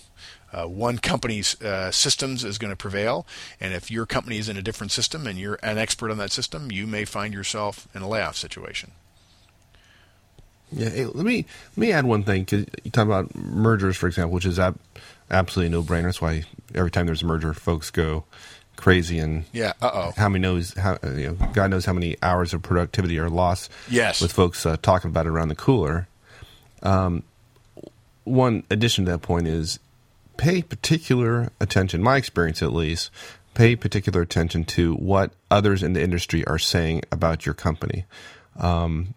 Uh, 0.51 0.65
one 0.65 0.97
company's 0.97 1.60
uh, 1.62 1.91
systems 1.91 2.43
is 2.43 2.58
going 2.58 2.71
to 2.71 2.75
prevail, 2.75 3.25
and 3.60 3.73
if 3.73 3.89
your 3.89 4.05
company 4.05 4.38
is 4.38 4.49
in 4.49 4.58
a 4.58 4.62
different 4.62 4.91
system 4.91 5.27
and 5.27 5.39
you're 5.39 5.60
an 5.63 5.77
expert 5.77 6.12
on 6.12 6.17
that 6.17 6.32
system, 6.32 6.71
you 6.71 6.86
may 6.86 7.05
find 7.05 7.34
yourself 7.34 7.88
in 7.93 8.01
a 8.01 8.08
layoff 8.08 8.36
situation. 8.36 8.91
Yeah, 10.71 10.89
hey, 10.89 11.05
let 11.05 11.25
me 11.25 11.45
let 11.75 11.77
me 11.77 11.91
add 11.91 12.05
one 12.05 12.23
thing 12.23 12.43
because 12.43 12.65
you 12.84 12.91
talk 12.91 13.05
about 13.05 13.34
mergers, 13.36 13.95
for 13.95 14.08
example, 14.08 14.34
which 14.34 14.45
is 14.45 14.60
ab- 14.60 14.79
absolutely 15.32 15.69
no 15.69 15.84
brainer. 15.84 16.03
That's 16.03 16.21
why 16.21 16.43
every 16.75 16.91
time 16.91 17.05
there's 17.05 17.23
a 17.23 17.25
merger, 17.25 17.53
folks 17.53 17.89
go 17.89 18.25
crazy 18.79 19.19
and 19.19 19.45
yeah. 19.51 19.73
Uh 19.81 19.91
oh. 19.93 20.13
How 20.17 20.29
many 20.29 20.41
knows 20.41 20.73
how 20.73 20.97
you 21.03 21.27
know? 21.27 21.47
God 21.53 21.69
knows 21.69 21.85
how 21.85 21.93
many 21.93 22.15
hours 22.23 22.53
of 22.53 22.61
productivity 22.61 23.19
are 23.19 23.29
lost. 23.29 23.71
Yes. 23.89 24.21
With 24.21 24.31
folks 24.31 24.65
uh, 24.65 24.77
talking 24.81 25.11
about 25.11 25.25
it 25.25 25.29
around 25.29 25.49
the 25.49 25.55
cooler. 25.55 26.07
Um, 26.81 27.23
one 28.23 28.63
addition 28.69 29.05
to 29.05 29.11
that 29.11 29.19
point 29.19 29.47
is 29.47 29.79
pay 30.37 30.61
particular 30.61 31.51
attention. 31.59 32.01
My 32.01 32.17
experience, 32.17 32.63
at 32.63 32.73
least, 32.73 33.11
pay 33.53 33.75
particular 33.75 34.21
attention 34.21 34.63
to 34.65 34.95
what 34.95 35.31
others 35.51 35.83
in 35.83 35.93
the 35.93 36.01
industry 36.01 36.45
are 36.47 36.59
saying 36.59 37.01
about 37.11 37.45
your 37.45 37.55
company. 37.55 38.05
Um, 38.57 39.13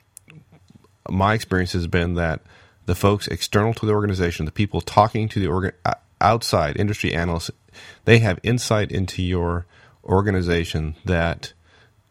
my 1.09 1.35
experience 1.35 1.73
has 1.73 1.87
been 1.87 2.15
that 2.15 2.41
the 2.87 2.95
folks 2.95 3.29
external 3.29 3.75
to 3.75 3.87
the 3.87 3.93
organization, 3.93 4.47
the 4.47 4.53
people 4.53 4.81
talking 4.81 5.29
to 5.29 5.41
the 5.41 5.47
organ, 5.47 5.73
outside 6.21 6.77
industry 6.77 7.15
analysts, 7.15 7.51
they 8.05 8.19
have 8.19 8.39
insight 8.43 8.91
into 8.91 9.23
your 9.23 9.67
organization 10.05 10.95
that 11.05 11.53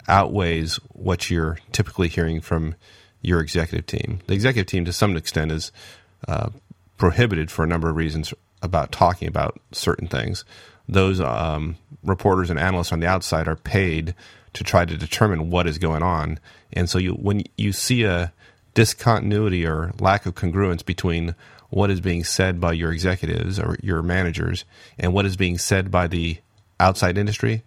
outweighs 0.07 0.75
what 0.89 1.29
you're 1.29 1.59
typically 1.71 2.07
hearing 2.07 2.41
from 2.41 2.75
your 3.21 3.39
executive 3.39 3.85
team. 3.85 4.19
The 4.27 4.33
executive 4.33 4.67
team, 4.67 4.85
to 4.85 4.93
some 4.93 5.15
extent, 5.15 5.51
is 5.51 5.71
uh, 6.27 6.49
prohibited 6.97 7.51
for 7.51 7.63
a 7.63 7.67
number 7.67 7.89
of 7.89 7.95
reasons 7.95 8.33
about 8.61 8.91
talking 8.91 9.27
about 9.27 9.59
certain 9.71 10.07
things. 10.07 10.45
Those 10.87 11.19
um, 11.19 11.77
reporters 12.03 12.49
and 12.49 12.59
analysts 12.59 12.91
on 12.91 12.99
the 12.99 13.07
outside 13.07 13.47
are 13.47 13.55
paid 13.55 14.15
to 14.53 14.63
try 14.63 14.85
to 14.85 14.97
determine 14.97 15.49
what 15.49 15.67
is 15.67 15.77
going 15.77 16.03
on, 16.03 16.39
and 16.73 16.89
so 16.89 16.97
you 16.97 17.13
when 17.13 17.43
you 17.57 17.71
see 17.71 18.03
a 18.03 18.33
discontinuity 18.73 19.65
or 19.65 19.93
lack 19.99 20.25
of 20.25 20.35
congruence 20.35 20.85
between 20.85 21.35
what 21.71 21.89
is 21.89 22.01
being 22.01 22.23
said 22.23 22.59
by 22.59 22.73
your 22.73 22.91
executives 22.91 23.57
or 23.57 23.77
your 23.81 24.03
managers 24.03 24.65
and 24.99 25.13
what 25.13 25.25
is 25.25 25.35
being 25.35 25.57
said 25.57 25.89
by 25.89 26.05
the 26.05 26.37
outside 26.79 27.17
industry, 27.17 27.63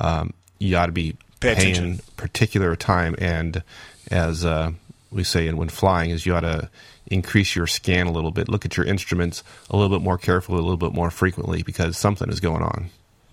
um, 0.00 0.32
you 0.58 0.76
ought 0.76 0.86
to 0.86 0.92
be 0.92 1.16
Pay 1.40 1.54
paying 1.54 1.72
attention. 1.72 2.00
particular 2.16 2.76
time. 2.76 3.16
And 3.18 3.62
as 4.10 4.44
uh, 4.44 4.72
we 5.10 5.24
say, 5.24 5.48
and 5.48 5.58
when 5.58 5.70
flying, 5.70 6.10
is 6.10 6.26
you 6.26 6.34
ought 6.34 6.40
to 6.40 6.70
increase 7.06 7.56
your 7.56 7.66
scan 7.66 8.06
a 8.06 8.12
little 8.12 8.30
bit, 8.30 8.48
look 8.48 8.64
at 8.66 8.76
your 8.76 8.84
instruments 8.84 9.42
a 9.70 9.76
little 9.76 9.96
bit 9.96 10.04
more 10.04 10.18
carefully, 10.18 10.58
a 10.58 10.62
little 10.62 10.76
bit 10.76 10.92
more 10.92 11.10
frequently, 11.10 11.62
because 11.62 11.96
something 11.96 12.28
is 12.28 12.40
going 12.40 12.62
on. 12.62 12.90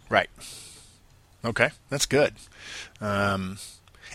Right. 0.09 0.29
Okay, 1.43 1.71
that's 1.89 2.05
good. 2.05 2.33
Um, 3.01 3.57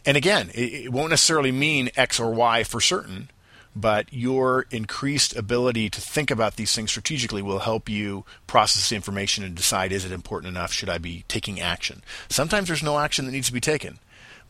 and 0.07 0.17
again, 0.17 0.51
it, 0.55 0.87
it 0.87 0.93
won't 0.93 1.11
necessarily 1.11 1.53
mean 1.53 1.91
X 1.97 2.19
or 2.19 2.33
Y 2.33 2.65
for 2.65 2.81
certain, 2.81 3.31
but 3.75 4.13
your 4.13 4.67
increased 4.71 5.37
ability 5.37 5.91
to 5.91 6.01
think 6.01 6.31
about 6.31 6.57
these 6.57 6.75
things 6.75 6.91
strategically 6.91 7.43
will 7.43 7.61
help 7.61 7.89
you 7.89 8.25
process 8.47 8.89
the 8.89 8.97
information 8.97 9.45
and 9.45 9.55
decide 9.55 9.93
is 9.93 10.05
it 10.05 10.13
important 10.13 10.51
enough? 10.51 10.73
Should 10.73 10.89
I 10.89 10.99
be 10.99 11.25
taking 11.29 11.61
action? 11.61 12.03
Sometimes 12.29 12.69
there's 12.69 12.83
no 12.83 12.99
action 12.99 13.27
that 13.27 13.33
needs 13.33 13.49
to 13.49 13.53
be 13.53 13.61
taken, 13.61 13.99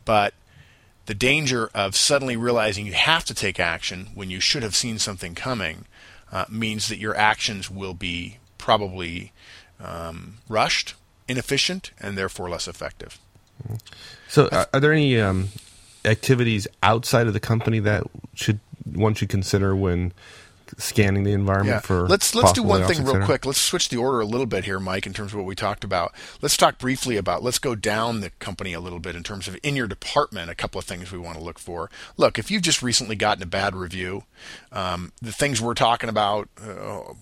but 0.05 0.33
the 1.05 1.13
danger 1.13 1.69
of 1.73 1.95
suddenly 1.95 2.37
realizing 2.37 2.85
you 2.85 2.93
have 2.93 3.25
to 3.25 3.33
take 3.33 3.59
action 3.59 4.09
when 4.13 4.29
you 4.29 4.39
should 4.39 4.63
have 4.63 4.75
seen 4.75 4.99
something 4.99 5.35
coming 5.35 5.85
uh, 6.31 6.45
means 6.49 6.87
that 6.87 6.99
your 6.99 7.15
actions 7.15 7.69
will 7.69 7.95
be 7.95 8.37
probably 8.57 9.31
um, 9.79 10.37
rushed, 10.47 10.93
inefficient, 11.27 11.91
and 11.99 12.17
therefore 12.17 12.49
less 12.49 12.67
effective. 12.67 13.17
So, 14.27 14.47
are, 14.51 14.67
are 14.73 14.79
there 14.79 14.93
any 14.93 15.19
um, 15.19 15.49
activities 16.05 16.67
outside 16.83 17.27
of 17.27 17.33
the 17.33 17.39
company 17.39 17.79
that 17.79 18.03
should 18.35 18.59
one 18.85 19.13
should 19.13 19.29
consider 19.29 19.75
when 19.75 20.13
scanning 20.77 21.23
the 21.23 21.31
environment 21.31 21.77
Yeah. 21.77 21.79
for? 21.79 22.07
let's 22.07 22.35
let's 22.35 22.51
do 22.51 22.61
one 22.61 22.85
thing 22.85 23.03
real 23.03 23.25
quick. 23.25 23.43
Let's 23.43 23.59
switch 23.59 23.89
the 23.89 23.97
order 23.97 24.19
a 24.19 24.25
little 24.25 24.45
bit 24.45 24.65
here, 24.65 24.79
Mike, 24.79 25.07
in 25.07 25.13
terms 25.13 25.31
of 25.33 25.39
what 25.39 25.47
we 25.47 25.55
talked 25.55 25.83
about. 25.83 26.13
Let's 26.43 26.55
talk 26.55 26.77
briefly 26.77 27.17
about. 27.17 27.41
Let's 27.41 27.57
go 27.57 27.73
down 27.73 28.21
the 28.21 28.29
company 28.37 28.73
a 28.73 28.79
little 28.79 28.99
bit 28.99 29.15
in 29.15 29.23
terms 29.23 29.47
of 29.47 29.57
in 29.63 29.75
your 29.75 29.87
department. 29.87 30.51
A 30.51 30.55
couple 30.55 30.77
of 30.77 30.85
things 30.85 31.11
we 31.11 31.17
want 31.17 31.37
to 31.39 31.43
look 31.43 31.57
for. 31.57 31.89
Look, 32.17 32.37
if 32.37 32.51
you've 32.51 32.61
just 32.61 32.83
recently 32.83 33.15
gotten 33.15 33.41
a 33.41 33.47
bad 33.47 33.75
review, 33.75 34.25
um, 34.71 35.11
the 35.21 35.31
things 35.31 35.59
we're 35.59 35.73
talking 35.73 36.07
about 36.09 36.49
uh, 36.63 37.13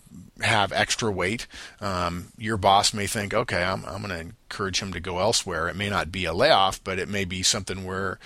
have 0.42 0.74
extra 0.74 1.10
weight. 1.10 1.48
Um, 1.80 2.34
your 2.38 2.58
boss 2.58 2.94
may 2.94 3.08
think, 3.08 3.34
okay, 3.34 3.64
I'm 3.64 3.86
I'm 3.86 4.02
going 4.02 4.10
to 4.10 4.20
encourage 4.20 4.82
him 4.82 4.92
to 4.92 5.00
go 5.00 5.20
elsewhere. 5.20 5.70
It 5.70 5.78
may 5.78 5.90
not 5.90 6.12
be 6.12 6.26
a 6.26 6.34
layoff, 6.34 6.84
but 6.84 7.00
it 7.00 7.08
may 7.08 7.24
be 7.24 7.44
something 7.44 7.86
where 7.86 8.20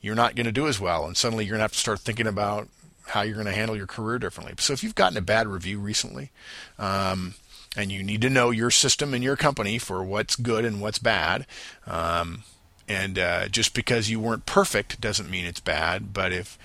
you're 0.00 0.14
not 0.14 0.34
going 0.34 0.46
to 0.46 0.52
do 0.52 0.66
as 0.66 0.80
well, 0.80 1.06
and 1.06 1.16
suddenly 1.16 1.44
you're 1.44 1.52
going 1.52 1.60
to 1.60 1.64
have 1.64 1.72
to 1.72 1.78
start 1.78 2.00
thinking 2.00 2.26
about 2.26 2.68
how 3.08 3.22
you're 3.22 3.34
going 3.34 3.46
to 3.46 3.52
handle 3.52 3.76
your 3.76 3.86
career 3.86 4.18
differently. 4.18 4.54
So 4.58 4.72
if 4.72 4.82
you've 4.82 4.94
gotten 4.94 5.18
a 5.18 5.22
bad 5.22 5.48
review 5.48 5.78
recently, 5.78 6.30
um, 6.78 7.34
and 7.76 7.92
you 7.92 8.02
need 8.02 8.22
to 8.22 8.30
know 8.30 8.50
your 8.50 8.70
system 8.70 9.14
and 9.14 9.22
your 9.22 9.36
company 9.36 9.78
for 9.78 10.02
what's 10.02 10.36
good 10.36 10.64
and 10.64 10.80
what's 10.80 10.98
bad, 10.98 11.46
um, 11.86 12.44
and 12.88 13.18
uh, 13.18 13.48
just 13.48 13.74
because 13.74 14.10
you 14.10 14.18
weren't 14.18 14.46
perfect 14.46 15.00
doesn't 15.00 15.30
mean 15.30 15.44
it's 15.44 15.60
bad. 15.60 16.12
But 16.12 16.32
if 16.32 16.58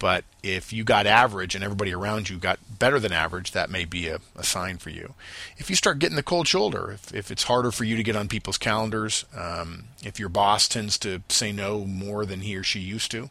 but 0.00 0.24
if 0.42 0.72
you 0.72 0.82
got 0.82 1.06
average 1.06 1.54
and 1.54 1.62
everybody 1.62 1.92
around 1.92 2.30
you 2.30 2.38
got 2.38 2.58
better 2.78 2.98
than 2.98 3.12
average, 3.12 3.52
that 3.52 3.70
may 3.70 3.84
be 3.84 4.08
a, 4.08 4.18
a 4.34 4.42
sign 4.42 4.78
for 4.78 4.90
you. 4.90 5.14
If 5.58 5.68
you 5.70 5.76
start 5.76 5.98
getting 6.00 6.16
the 6.16 6.22
cold 6.22 6.48
shoulder, 6.48 6.90
if, 6.90 7.14
if 7.14 7.30
it's 7.30 7.44
harder 7.44 7.70
for 7.70 7.84
you 7.84 7.96
to 7.96 8.02
get 8.02 8.16
on 8.16 8.26
people's 8.26 8.58
calendars, 8.58 9.26
um, 9.36 9.84
if 10.02 10.18
your 10.18 10.30
boss 10.30 10.66
tends 10.66 10.98
to 11.00 11.22
say 11.28 11.52
no 11.52 11.84
more 11.84 12.24
than 12.24 12.40
he 12.40 12.56
or 12.56 12.64
she 12.64 12.80
used 12.80 13.10
to, 13.10 13.28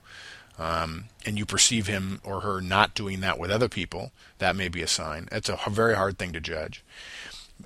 um, 0.59 1.05
and 1.25 1.39
you 1.39 1.45
perceive 1.45 1.87
him 1.87 2.21
or 2.23 2.41
her 2.41 2.61
not 2.61 2.93
doing 2.93 3.21
that 3.21 3.39
with 3.39 3.49
other 3.49 3.69
people, 3.69 4.11
that 4.37 4.55
may 4.55 4.67
be 4.67 4.83
a 4.83 4.87
sign. 4.87 5.27
It's 5.31 5.49
a 5.49 5.57
very 5.69 5.95
hard 5.95 6.19
thing 6.19 6.33
to 6.33 6.39
judge. 6.39 6.83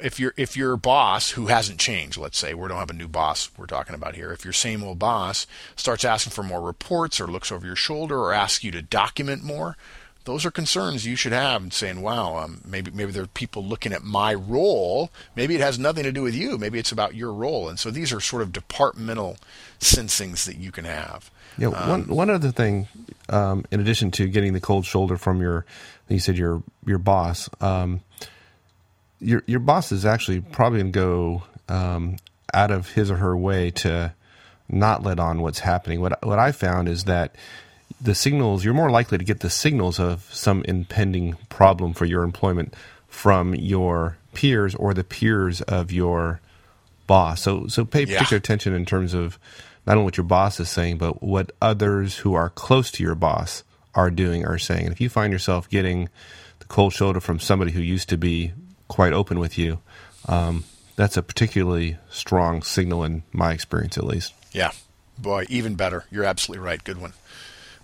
If 0.01 0.19
your 0.19 0.33
if 0.37 0.57
your 0.57 0.75
boss 0.75 1.31
who 1.31 1.47
hasn't 1.47 1.79
changed, 1.79 2.17
let's 2.17 2.37
say 2.37 2.53
we 2.53 2.67
don't 2.67 2.79
have 2.79 2.89
a 2.89 2.93
new 2.93 3.07
boss 3.07 3.49
we're 3.57 3.67
talking 3.67 3.95
about 3.95 4.15
here. 4.15 4.31
If 4.31 4.43
your 4.43 4.53
same 4.53 4.83
old 4.83 4.99
boss 4.99 5.45
starts 5.75 6.03
asking 6.03 6.31
for 6.31 6.43
more 6.43 6.61
reports 6.61 7.21
or 7.21 7.27
looks 7.27 7.51
over 7.51 7.65
your 7.65 7.75
shoulder 7.75 8.19
or 8.19 8.33
asks 8.33 8.63
you 8.63 8.71
to 8.71 8.81
document 8.81 9.43
more, 9.43 9.77
those 10.25 10.45
are 10.45 10.51
concerns 10.51 11.05
you 11.05 11.15
should 11.15 11.31
have 11.33 11.61
and 11.61 11.73
saying, 11.73 12.01
"Wow, 12.01 12.37
um, 12.37 12.61
maybe 12.65 12.91
maybe 12.91 13.11
there 13.11 13.23
are 13.23 13.27
people 13.27 13.63
looking 13.63 13.93
at 13.93 14.03
my 14.03 14.33
role. 14.33 15.11
Maybe 15.35 15.55
it 15.55 15.61
has 15.61 15.77
nothing 15.77 16.03
to 16.03 16.11
do 16.11 16.23
with 16.23 16.35
you. 16.35 16.57
Maybe 16.57 16.79
it's 16.79 16.91
about 16.91 17.15
your 17.15 17.33
role." 17.33 17.69
And 17.69 17.77
so 17.77 17.91
these 17.91 18.13
are 18.13 18.19
sort 18.19 18.41
of 18.41 18.51
departmental 18.51 19.37
sensings 19.79 20.45
that 20.45 20.57
you 20.57 20.71
can 20.71 20.85
have. 20.85 21.29
Yeah, 21.57 21.67
one 21.67 22.07
one 22.07 22.29
other 22.29 22.51
thing, 22.51 22.87
um, 23.29 23.65
in 23.69 23.79
addition 23.79 24.11
to 24.11 24.27
getting 24.27 24.53
the 24.53 24.61
cold 24.61 24.85
shoulder 24.85 25.17
from 25.17 25.41
your, 25.41 25.65
you 26.07 26.19
said 26.19 26.37
your 26.37 26.63
your 26.85 26.97
boss, 26.97 27.49
um, 27.61 28.01
your 29.23 29.43
your 29.47 29.59
boss 29.59 29.91
is 29.91 30.05
actually 30.05 30.41
probably 30.41 30.79
going 30.79 30.91
to 30.91 30.99
go 30.99 31.43
um, 31.69 32.17
out 32.53 32.71
of 32.71 32.91
his 32.91 33.09
or 33.09 33.17
her 33.17 33.35
way 33.37 33.71
to 33.71 34.13
not 34.69 35.03
let 35.03 35.19
on 35.19 35.41
what's 35.41 35.59
happening. 35.59 36.01
What 36.01 36.25
what 36.25 36.39
I 36.39 36.51
found 36.51 36.87
is 36.89 37.05
that 37.05 37.35
the 38.01 38.15
signals 38.15 38.63
you're 38.65 38.73
more 38.73 38.89
likely 38.91 39.17
to 39.17 39.23
get 39.23 39.39
the 39.41 39.49
signals 39.49 39.99
of 39.99 40.27
some 40.33 40.63
impending 40.67 41.35
problem 41.49 41.93
for 41.93 42.05
your 42.05 42.23
employment 42.23 42.73
from 43.07 43.53
your 43.55 44.17
peers 44.33 44.75
or 44.75 44.93
the 44.93 45.03
peers 45.03 45.61
of 45.61 45.91
your 45.91 46.39
boss. 47.07 47.41
So 47.41 47.67
so 47.67 47.85
pay 47.85 48.03
Yeah. 48.03 48.17
particular 48.17 48.37
attention 48.39 48.73
in 48.73 48.85
terms 48.85 49.13
of 49.13 49.37
not 49.85 49.93
only 49.97 50.05
what 50.05 50.17
your 50.17 50.25
boss 50.25 50.59
is 50.59 50.69
saying, 50.69 50.97
but 50.97 51.21
what 51.21 51.51
others 51.61 52.17
who 52.17 52.33
are 52.33 52.49
close 52.49 52.89
to 52.91 53.03
your 53.03 53.15
boss 53.15 53.63
are 53.93 54.09
doing 54.09 54.45
or 54.45 54.57
saying. 54.57 54.85
And 54.85 54.91
if 54.93 54.99
you 55.01 55.09
find 55.09 55.31
yourself 55.33 55.69
getting 55.69 56.09
the 56.59 56.65
cold 56.65 56.93
shoulder 56.93 57.19
from 57.19 57.39
somebody 57.39 57.71
who 57.71 57.81
used 57.81 58.09
to 58.09 58.17
be 58.17 58.53
quite 58.87 59.13
open 59.13 59.39
with 59.39 59.57
you, 59.57 59.79
um, 60.27 60.63
that's 60.95 61.17
a 61.17 61.23
particularly 61.23 61.97
strong 62.09 62.61
signal 62.61 63.03
in 63.03 63.23
my 63.31 63.51
experience, 63.53 63.97
at 63.97 64.03
least. 64.03 64.33
Yeah, 64.51 64.71
boy, 65.17 65.45
even 65.49 65.75
better. 65.75 66.05
You're 66.11 66.23
absolutely 66.23 66.63
right. 66.63 66.83
Good 66.83 67.01
one. 67.01 67.13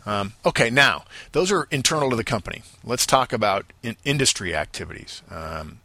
Um, 0.06 0.34
okay, 0.46 0.70
now 0.70 1.06
those 1.34 1.52
are 1.52 1.68
internal 1.72 2.10
to 2.10 2.16
the 2.16 2.24
company. 2.24 2.64
Let's 2.84 3.06
talk 3.06 3.34
about 3.34 3.66
in 3.84 3.96
industry 4.04 4.56
activities. 4.56 5.22
Um, 5.30 5.80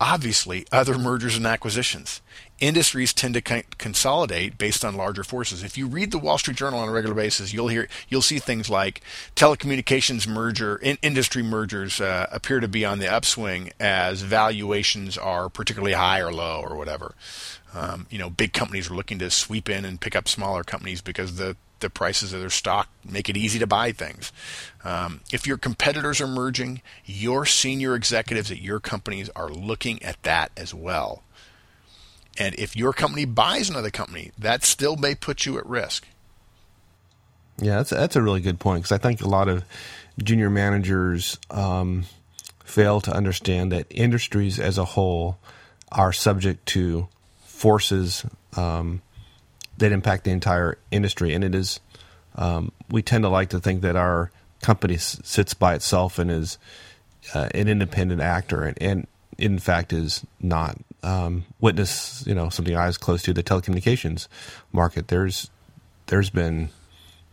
obviously, 0.00 0.66
other 0.70 0.98
mergers 0.98 1.36
and 1.36 1.46
acquisitions. 1.46 2.20
Industries 2.60 3.12
tend 3.12 3.34
to 3.34 3.40
consolidate 3.78 4.58
based 4.58 4.84
on 4.84 4.96
larger 4.96 5.22
forces. 5.22 5.62
If 5.62 5.78
you 5.78 5.86
read 5.86 6.10
the 6.10 6.18
Wall 6.18 6.38
Street 6.38 6.56
Journal 6.56 6.80
on 6.80 6.88
a 6.88 6.92
regular 6.92 7.14
basis, 7.14 7.52
you'll 7.52 7.68
hear 7.68 7.88
you'll 8.08 8.22
see 8.22 8.38
things 8.38 8.68
like 8.68 9.00
telecommunications 9.36 10.26
merger, 10.26 10.76
in- 10.76 10.98
industry 11.02 11.42
mergers 11.42 12.00
uh, 12.00 12.26
appear 12.32 12.60
to 12.60 12.68
be 12.68 12.84
on 12.84 12.98
the 12.98 13.08
upswing 13.08 13.70
as 13.78 14.22
valuations 14.22 15.16
are 15.16 15.48
particularly 15.48 15.94
high 15.94 16.20
or 16.20 16.32
low 16.32 16.60
or 16.60 16.76
whatever. 16.76 17.14
Um, 17.74 18.06
you 18.10 18.18
know, 18.18 18.30
big 18.30 18.52
companies 18.52 18.90
are 18.90 18.94
looking 18.94 19.18
to 19.20 19.30
sweep 19.30 19.68
in 19.68 19.84
and 19.84 20.00
pick 20.00 20.16
up 20.16 20.26
smaller 20.26 20.64
companies 20.64 21.00
because 21.00 21.36
the 21.36 21.56
the 21.80 21.90
prices 21.90 22.32
of 22.32 22.40
their 22.40 22.50
stock 22.50 22.88
make 23.08 23.28
it 23.28 23.36
easy 23.36 23.58
to 23.58 23.66
buy 23.66 23.92
things. 23.92 24.32
Um, 24.84 25.20
if 25.32 25.46
your 25.46 25.58
competitors 25.58 26.20
are 26.20 26.26
merging, 26.26 26.82
your 27.04 27.46
senior 27.46 27.94
executives 27.94 28.50
at 28.50 28.60
your 28.60 28.80
companies 28.80 29.28
are 29.36 29.50
looking 29.50 30.02
at 30.02 30.22
that 30.22 30.50
as 30.56 30.74
well. 30.74 31.22
And 32.38 32.54
if 32.54 32.76
your 32.76 32.92
company 32.92 33.24
buys 33.24 33.68
another 33.68 33.90
company, 33.90 34.30
that 34.38 34.64
still 34.64 34.96
may 34.96 35.14
put 35.14 35.44
you 35.44 35.58
at 35.58 35.66
risk. 35.66 36.06
Yeah, 37.60 37.76
that's 37.76 37.90
that's 37.90 38.14
a 38.14 38.22
really 38.22 38.40
good 38.40 38.60
point 38.60 38.84
because 38.84 38.92
I 38.92 38.98
think 38.98 39.20
a 39.20 39.28
lot 39.28 39.48
of 39.48 39.64
junior 40.22 40.48
managers 40.48 41.38
um, 41.50 42.04
fail 42.64 43.00
to 43.00 43.12
understand 43.12 43.72
that 43.72 43.86
industries 43.90 44.60
as 44.60 44.78
a 44.78 44.84
whole 44.84 45.38
are 45.90 46.12
subject 46.12 46.66
to 46.66 47.08
forces 47.44 48.24
um, 48.56 49.02
that 49.78 49.92
impact 49.92 50.24
the 50.24 50.30
entire 50.30 50.78
industry, 50.90 51.34
and 51.34 51.42
it 51.42 51.54
is. 51.54 51.80
Um, 52.34 52.72
we 52.88 53.02
tend 53.02 53.24
to 53.24 53.28
like 53.28 53.50
to 53.50 53.60
think 53.60 53.82
that 53.82 53.96
our 53.96 54.30
company 54.62 54.94
s- 54.94 55.20
sits 55.24 55.54
by 55.54 55.74
itself 55.74 56.18
and 56.18 56.30
is 56.30 56.58
uh, 57.34 57.48
an 57.52 57.68
independent 57.68 58.20
actor, 58.20 58.62
and, 58.62 58.80
and 58.80 59.06
in 59.38 59.58
fact 59.58 59.92
is 59.92 60.24
not. 60.40 60.78
Um, 61.02 61.44
witness, 61.60 62.24
you 62.26 62.34
know, 62.34 62.48
something 62.48 62.76
I 62.76 62.86
was 62.86 62.98
close 62.98 63.22
to 63.22 63.32
the 63.32 63.42
telecommunications 63.42 64.26
market. 64.72 65.08
There's 65.08 65.48
there's 66.06 66.30
been 66.30 66.70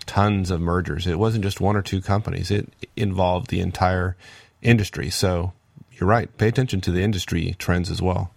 tons 0.06 0.52
of 0.52 0.62
mergers. 0.62 1.08
It 1.08 1.18
wasn't 1.18 1.44
just 1.44 1.60
one 1.60 1.76
or 1.76 1.82
two 1.82 2.02
companies. 2.02 2.52
It 2.52 2.72
involved 2.96 3.50
the 3.50 3.60
entire 3.60 4.16
industry. 4.62 5.10
So 5.10 5.54
you're 5.94 6.10
right. 6.10 6.36
Pay 6.38 6.48
attention 6.48 6.82
to 6.82 6.92
the 6.92 7.02
industry 7.02 7.56
trends 7.58 7.90
as 7.90 8.02
well. 8.02 8.32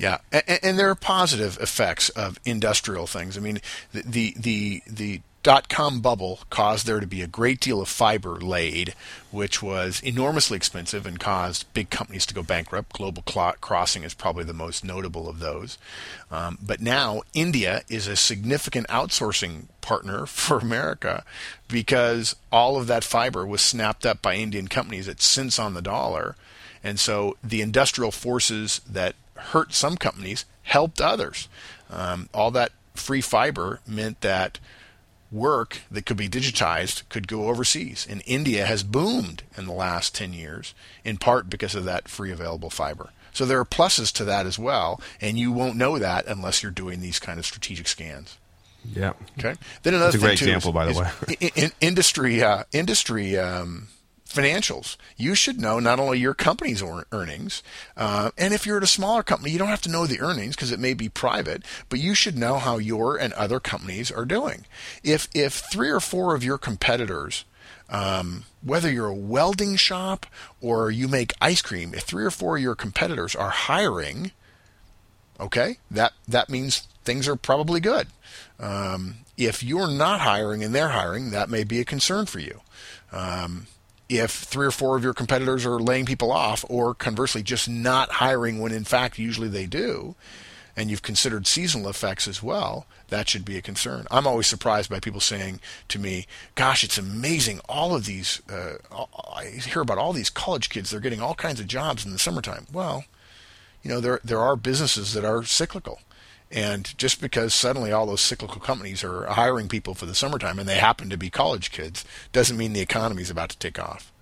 Yeah, 0.00 0.18
and, 0.32 0.58
and, 0.62 0.78
there 0.78 0.88
are 0.88 0.94
positive 0.94 1.58
effects 1.60 2.08
of 2.08 2.40
industrial 2.46 3.06
things. 3.06 3.36
I 3.36 3.40
mean, 3.40 3.60
the 3.92 4.00
the 4.00 4.34
the, 4.38 4.82
the 4.86 5.20
dot 5.42 5.68
com 5.68 6.00
bubble 6.00 6.40
caused 6.48 6.86
there 6.86 7.00
to 7.00 7.06
be 7.06 7.20
a 7.20 7.26
great 7.26 7.60
deal 7.60 7.82
of 7.82 7.88
fiber 7.90 8.40
laid, 8.40 8.94
which 9.30 9.62
was 9.62 10.00
enormously 10.00 10.56
expensive 10.56 11.04
and 11.04 11.20
caused 11.20 11.70
big 11.74 11.90
companies 11.90 12.24
to 12.24 12.34
go 12.34 12.42
bankrupt. 12.42 12.94
Global 12.94 13.22
Crossing 13.22 14.02
is 14.02 14.14
probably 14.14 14.44
the 14.44 14.54
most 14.54 14.82
notable 14.82 15.28
of 15.28 15.38
those. 15.38 15.76
Um, 16.30 16.56
but 16.62 16.80
now 16.80 17.20
India 17.34 17.82
is 17.90 18.06
a 18.06 18.16
significant 18.16 18.88
outsourcing 18.88 19.64
partner 19.82 20.24
for 20.26 20.60
America 20.60 21.24
because 21.68 22.36
all 22.50 22.78
of 22.78 22.86
that 22.86 23.04
fiber 23.04 23.44
was 23.44 23.60
snapped 23.60 24.06
up 24.06 24.22
by 24.22 24.36
Indian 24.36 24.66
companies 24.66 25.08
at 25.08 25.20
cents 25.20 25.58
on 25.58 25.74
the 25.74 25.82
dollar. 25.82 26.36
And 26.82 26.98
so 26.98 27.36
the 27.44 27.60
industrial 27.60 28.10
forces 28.10 28.80
that 28.88 29.14
hurt 29.40 29.72
some 29.72 29.96
companies 29.96 30.44
helped 30.62 31.00
others. 31.00 31.48
Um, 31.90 32.28
all 32.32 32.50
that 32.52 32.72
free 32.94 33.20
fiber 33.20 33.80
meant 33.86 34.20
that 34.20 34.58
work 35.32 35.82
that 35.90 36.06
could 36.06 36.16
be 36.16 36.28
digitized 36.28 37.08
could 37.08 37.28
go 37.28 37.48
overseas. 37.48 38.06
And 38.08 38.22
India 38.26 38.66
has 38.66 38.82
boomed 38.82 39.42
in 39.56 39.66
the 39.66 39.72
last 39.72 40.14
10 40.14 40.32
years, 40.32 40.74
in 41.04 41.16
part 41.16 41.48
because 41.48 41.74
of 41.74 41.84
that 41.84 42.08
free 42.08 42.30
available 42.30 42.70
fiber. 42.70 43.10
So 43.32 43.46
there 43.46 43.60
are 43.60 43.64
pluses 43.64 44.12
to 44.14 44.24
that 44.24 44.46
as 44.46 44.58
well, 44.58 45.00
and 45.20 45.38
you 45.38 45.52
won't 45.52 45.76
know 45.76 45.98
that 45.98 46.26
unless 46.26 46.62
you're 46.62 46.72
doing 46.72 47.00
these 47.00 47.20
kind 47.20 47.38
of 47.38 47.46
strategic 47.46 47.86
scans. 47.86 48.38
Yeah. 48.84 49.12
Okay. 49.38 49.54
Then 49.82 49.94
another 49.94 50.12
That's 50.12 50.14
a 50.16 50.18
great 50.26 50.32
example, 50.40 50.72
by 50.72 50.86
the 50.86 50.98
way. 50.98 51.10
In, 51.40 51.50
in, 51.54 51.72
industry, 51.80 52.42
uh, 52.42 52.64
industry 52.72 53.38
um, 53.38 53.88
financials. 54.32 54.96
You 55.16 55.34
should 55.34 55.60
know 55.60 55.80
not 55.80 56.00
only 56.00 56.18
your 56.18 56.34
company's 56.34 56.82
earnings, 57.12 57.62
uh, 57.96 58.30
and 58.38 58.54
if 58.54 58.64
you're 58.64 58.78
at 58.78 58.82
a 58.82 58.88
smaller 58.88 59.22
company, 59.22 59.50
you 59.50 59.58
don't 59.58 59.68
have 59.68 59.82
to 59.82 59.90
know 59.90 60.06
the 60.06 60.20
earnings 60.20 60.56
because 60.56 60.72
it 60.72 60.80
may 60.80 60.94
be 60.94 61.08
private, 61.08 61.64
but 61.88 61.98
you 61.98 62.14
should 62.14 62.38
know 62.38 62.56
how 62.56 62.78
your 62.78 63.16
and 63.16 63.32
other 63.34 63.60
companies 63.60 64.10
are 64.10 64.24
doing. 64.24 64.64
If 65.02 65.28
if 65.34 65.54
three 65.54 65.90
or 65.90 66.00
four 66.00 66.34
of 66.34 66.44
your 66.44 66.58
competitors 66.58 67.44
um, 67.90 68.44
whether 68.62 68.90
you're 68.90 69.08
a 69.08 69.14
welding 69.14 69.76
shop 69.76 70.26
or 70.60 70.90
you 70.90 71.08
make 71.08 71.34
ice 71.40 71.60
cream, 71.60 71.92
if 71.92 72.02
three 72.02 72.24
or 72.24 72.30
four 72.30 72.56
of 72.56 72.62
your 72.62 72.76
competitors 72.76 73.34
are 73.34 73.50
hiring, 73.50 74.30
okay, 75.40 75.78
that 75.90 76.12
that 76.28 76.48
means 76.48 76.86
things 77.04 77.26
are 77.26 77.36
probably 77.36 77.80
good. 77.80 78.06
Um, 78.58 79.16
if 79.36 79.62
you're 79.62 79.90
not 79.90 80.20
hiring 80.20 80.62
and 80.62 80.74
they're 80.74 80.90
hiring, 80.90 81.30
that 81.30 81.50
may 81.50 81.64
be 81.64 81.80
a 81.80 81.84
concern 81.84 82.26
for 82.26 82.38
you. 82.38 82.60
Um, 83.10 83.66
if 84.10 84.32
three 84.32 84.66
or 84.66 84.72
four 84.72 84.96
of 84.96 85.04
your 85.04 85.14
competitors 85.14 85.64
are 85.64 85.78
laying 85.78 86.04
people 86.04 86.32
off, 86.32 86.64
or 86.68 86.94
conversely, 86.94 87.42
just 87.42 87.68
not 87.68 88.12
hiring 88.12 88.58
when 88.58 88.72
in 88.72 88.84
fact 88.84 89.18
usually 89.18 89.48
they 89.48 89.66
do, 89.66 90.16
and 90.76 90.90
you've 90.90 91.02
considered 91.02 91.46
seasonal 91.46 91.88
effects 91.88 92.26
as 92.26 92.42
well, 92.42 92.86
that 93.08 93.28
should 93.28 93.44
be 93.44 93.56
a 93.56 93.62
concern. 93.62 94.06
I'm 94.10 94.26
always 94.26 94.48
surprised 94.48 94.90
by 94.90 94.98
people 94.98 95.20
saying 95.20 95.60
to 95.88 95.98
me, 95.98 96.26
"Gosh, 96.56 96.82
it's 96.82 96.98
amazing! 96.98 97.60
All 97.68 97.94
of 97.94 98.04
these, 98.04 98.42
uh, 98.50 98.78
I 99.32 99.44
hear 99.46 99.82
about 99.82 99.98
all 99.98 100.12
these 100.12 100.30
college 100.30 100.68
kids. 100.70 100.90
They're 100.90 101.00
getting 101.00 101.20
all 101.20 101.34
kinds 101.34 101.60
of 101.60 101.68
jobs 101.68 102.04
in 102.04 102.10
the 102.10 102.18
summertime." 102.18 102.66
Well, 102.72 103.04
you 103.82 103.90
know, 103.90 104.00
there 104.00 104.20
there 104.24 104.40
are 104.40 104.56
businesses 104.56 105.12
that 105.12 105.24
are 105.24 105.44
cyclical. 105.44 106.00
And 106.50 106.96
just 106.98 107.20
because 107.20 107.54
suddenly 107.54 107.92
all 107.92 108.06
those 108.06 108.20
cyclical 108.20 108.60
companies 108.60 109.04
are 109.04 109.26
hiring 109.26 109.68
people 109.68 109.94
for 109.94 110.06
the 110.06 110.14
summertime 110.14 110.58
and 110.58 110.68
they 110.68 110.78
happen 110.78 111.08
to 111.10 111.16
be 111.16 111.30
college 111.30 111.70
kids 111.70 112.04
doesn't 112.32 112.56
mean 112.56 112.72
the 112.72 112.80
economy 112.80 113.22
is 113.22 113.30
about 113.30 113.50
to 113.50 113.58
take 113.58 113.78
off. 113.78 114.12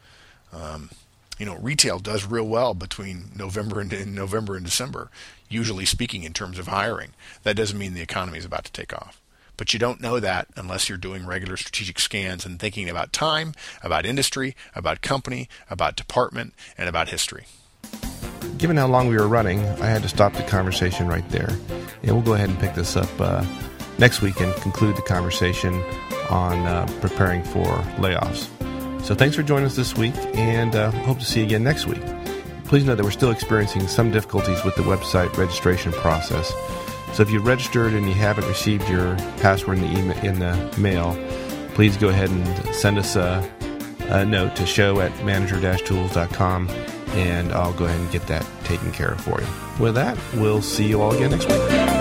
Um, 0.53 0.91
you 1.39 1.47
know, 1.47 1.57
retail 1.57 1.99
does 2.01 2.27
real 2.27 2.47
well 2.47 2.75
between 2.75 3.31
November 3.35 3.81
and, 3.81 3.93
and 3.93 4.15
November 4.15 4.57
and 4.57 4.65
December, 4.65 5.11
usually 5.49 5.85
speaking 5.85 6.25
in 6.25 6.33
terms 6.33 6.59
of 6.59 6.67
hiring. 6.67 7.11
That 7.45 7.57
doesn't 7.57 7.79
mean 7.79 7.95
the 7.95 8.03
economy 8.03 8.39
is 8.39 8.45
about 8.45 8.65
to 8.65 8.73
take 8.73 8.93
off. 8.93 9.21
But 9.57 9.73
you 9.73 9.79
don't 9.79 10.01
know 10.01 10.21
that 10.21 10.49
unless 10.57 10.89
you're 10.89 10.99
doing 10.99 11.27
regular 11.27 11.57
strategic 11.57 11.99
scans 11.99 12.45
and 12.45 12.61
thinking 12.61 12.89
about 12.89 13.13
time, 13.13 13.55
about 13.83 14.07
industry, 14.07 14.55
about 14.75 15.01
company, 15.01 15.49
about 15.71 15.97
department, 15.97 16.55
and 16.77 16.89
about 16.89 17.09
history. 17.09 17.47
Given 18.59 18.77
how 18.77 18.87
long 18.87 19.09
we 19.09 19.17
were 19.17 19.29
running, 19.29 19.61
I 19.61 19.87
had 19.87 20.03
to 20.03 20.09
stop 20.09 20.35
the 20.35 20.43
conversation 20.45 21.09
right 21.09 21.29
there. 21.31 21.51
And 22.03 22.13
we'll 22.13 22.23
go 22.23 22.35
ahead 22.35 22.49
and 22.49 22.59
pick 22.59 22.75
this 22.75 22.97
up 22.97 23.09
uh, 23.21 23.45
next 23.99 24.23
week 24.23 24.41
and 24.41 24.55
conclude 24.63 24.97
the 24.97 25.03
conversation 25.03 25.83
on 26.31 26.59
uh, 26.67 26.87
preparing 27.01 27.43
for 27.43 27.67
layoffs. 27.99 28.49
So 29.03 29.15
thanks 29.15 29.37
for 29.37 29.43
joining 29.43 29.67
us 29.67 29.77
this 29.77 29.97
week, 29.97 30.15
and 30.35 30.75
uh, 30.75 30.91
hope 30.91 31.19
to 31.19 31.25
see 31.25 31.41
you 31.41 31.47
again 31.47 31.65
next 31.65 31.87
week. 31.87 32.03
Please 32.65 32.85
know 32.85 32.95
that 32.95 33.03
we're 33.03 33.11
still 33.11 33.31
experiencing 33.31 33.89
some 33.89 34.11
difficulties 34.11 34.63
with 34.65 34.75
the 34.75 34.83
website 34.83 35.35
registration 35.37 35.93
process. 35.93 36.53
So 37.15 37.23
if 37.23 37.31
you've 37.31 37.47
registered 37.47 37.95
and 37.95 38.07
you 38.07 38.15
haven't 38.15 38.47
received 38.47 38.89
your 38.89 39.17
password 39.39 39.79
in 39.79 39.85
the, 39.85 39.99
email, 39.99 40.19
in 40.19 40.39
the 40.39 40.75
mail, 40.79 41.17
please 41.75 41.97
go 41.97 42.09
ahead 42.09 42.29
and 42.31 42.75
send 42.75 42.99
us 42.99 43.17
a, 43.17 43.49
a 44.09 44.27
note 44.27 44.55
to 44.57 44.67
show 44.67 45.01
at 45.01 45.11
manager-tools.com 45.25 46.69
and 47.19 47.53
I'll 47.53 47.73
go 47.73 47.87
ahead 47.87 47.99
and 47.99 48.11
get 48.11 48.27
that 48.29 48.47
taken 48.65 48.93
care 48.93 49.11
of 49.11 49.21
for 49.21 49.41
you. 49.41 49.47
With 49.81 49.97
that, 49.97 50.17
we'll 50.35 50.63
see 50.63 50.87
you 50.87 51.03
all 51.03 51.13
again 51.15 51.31
next 51.33 51.49
week. 51.49 51.98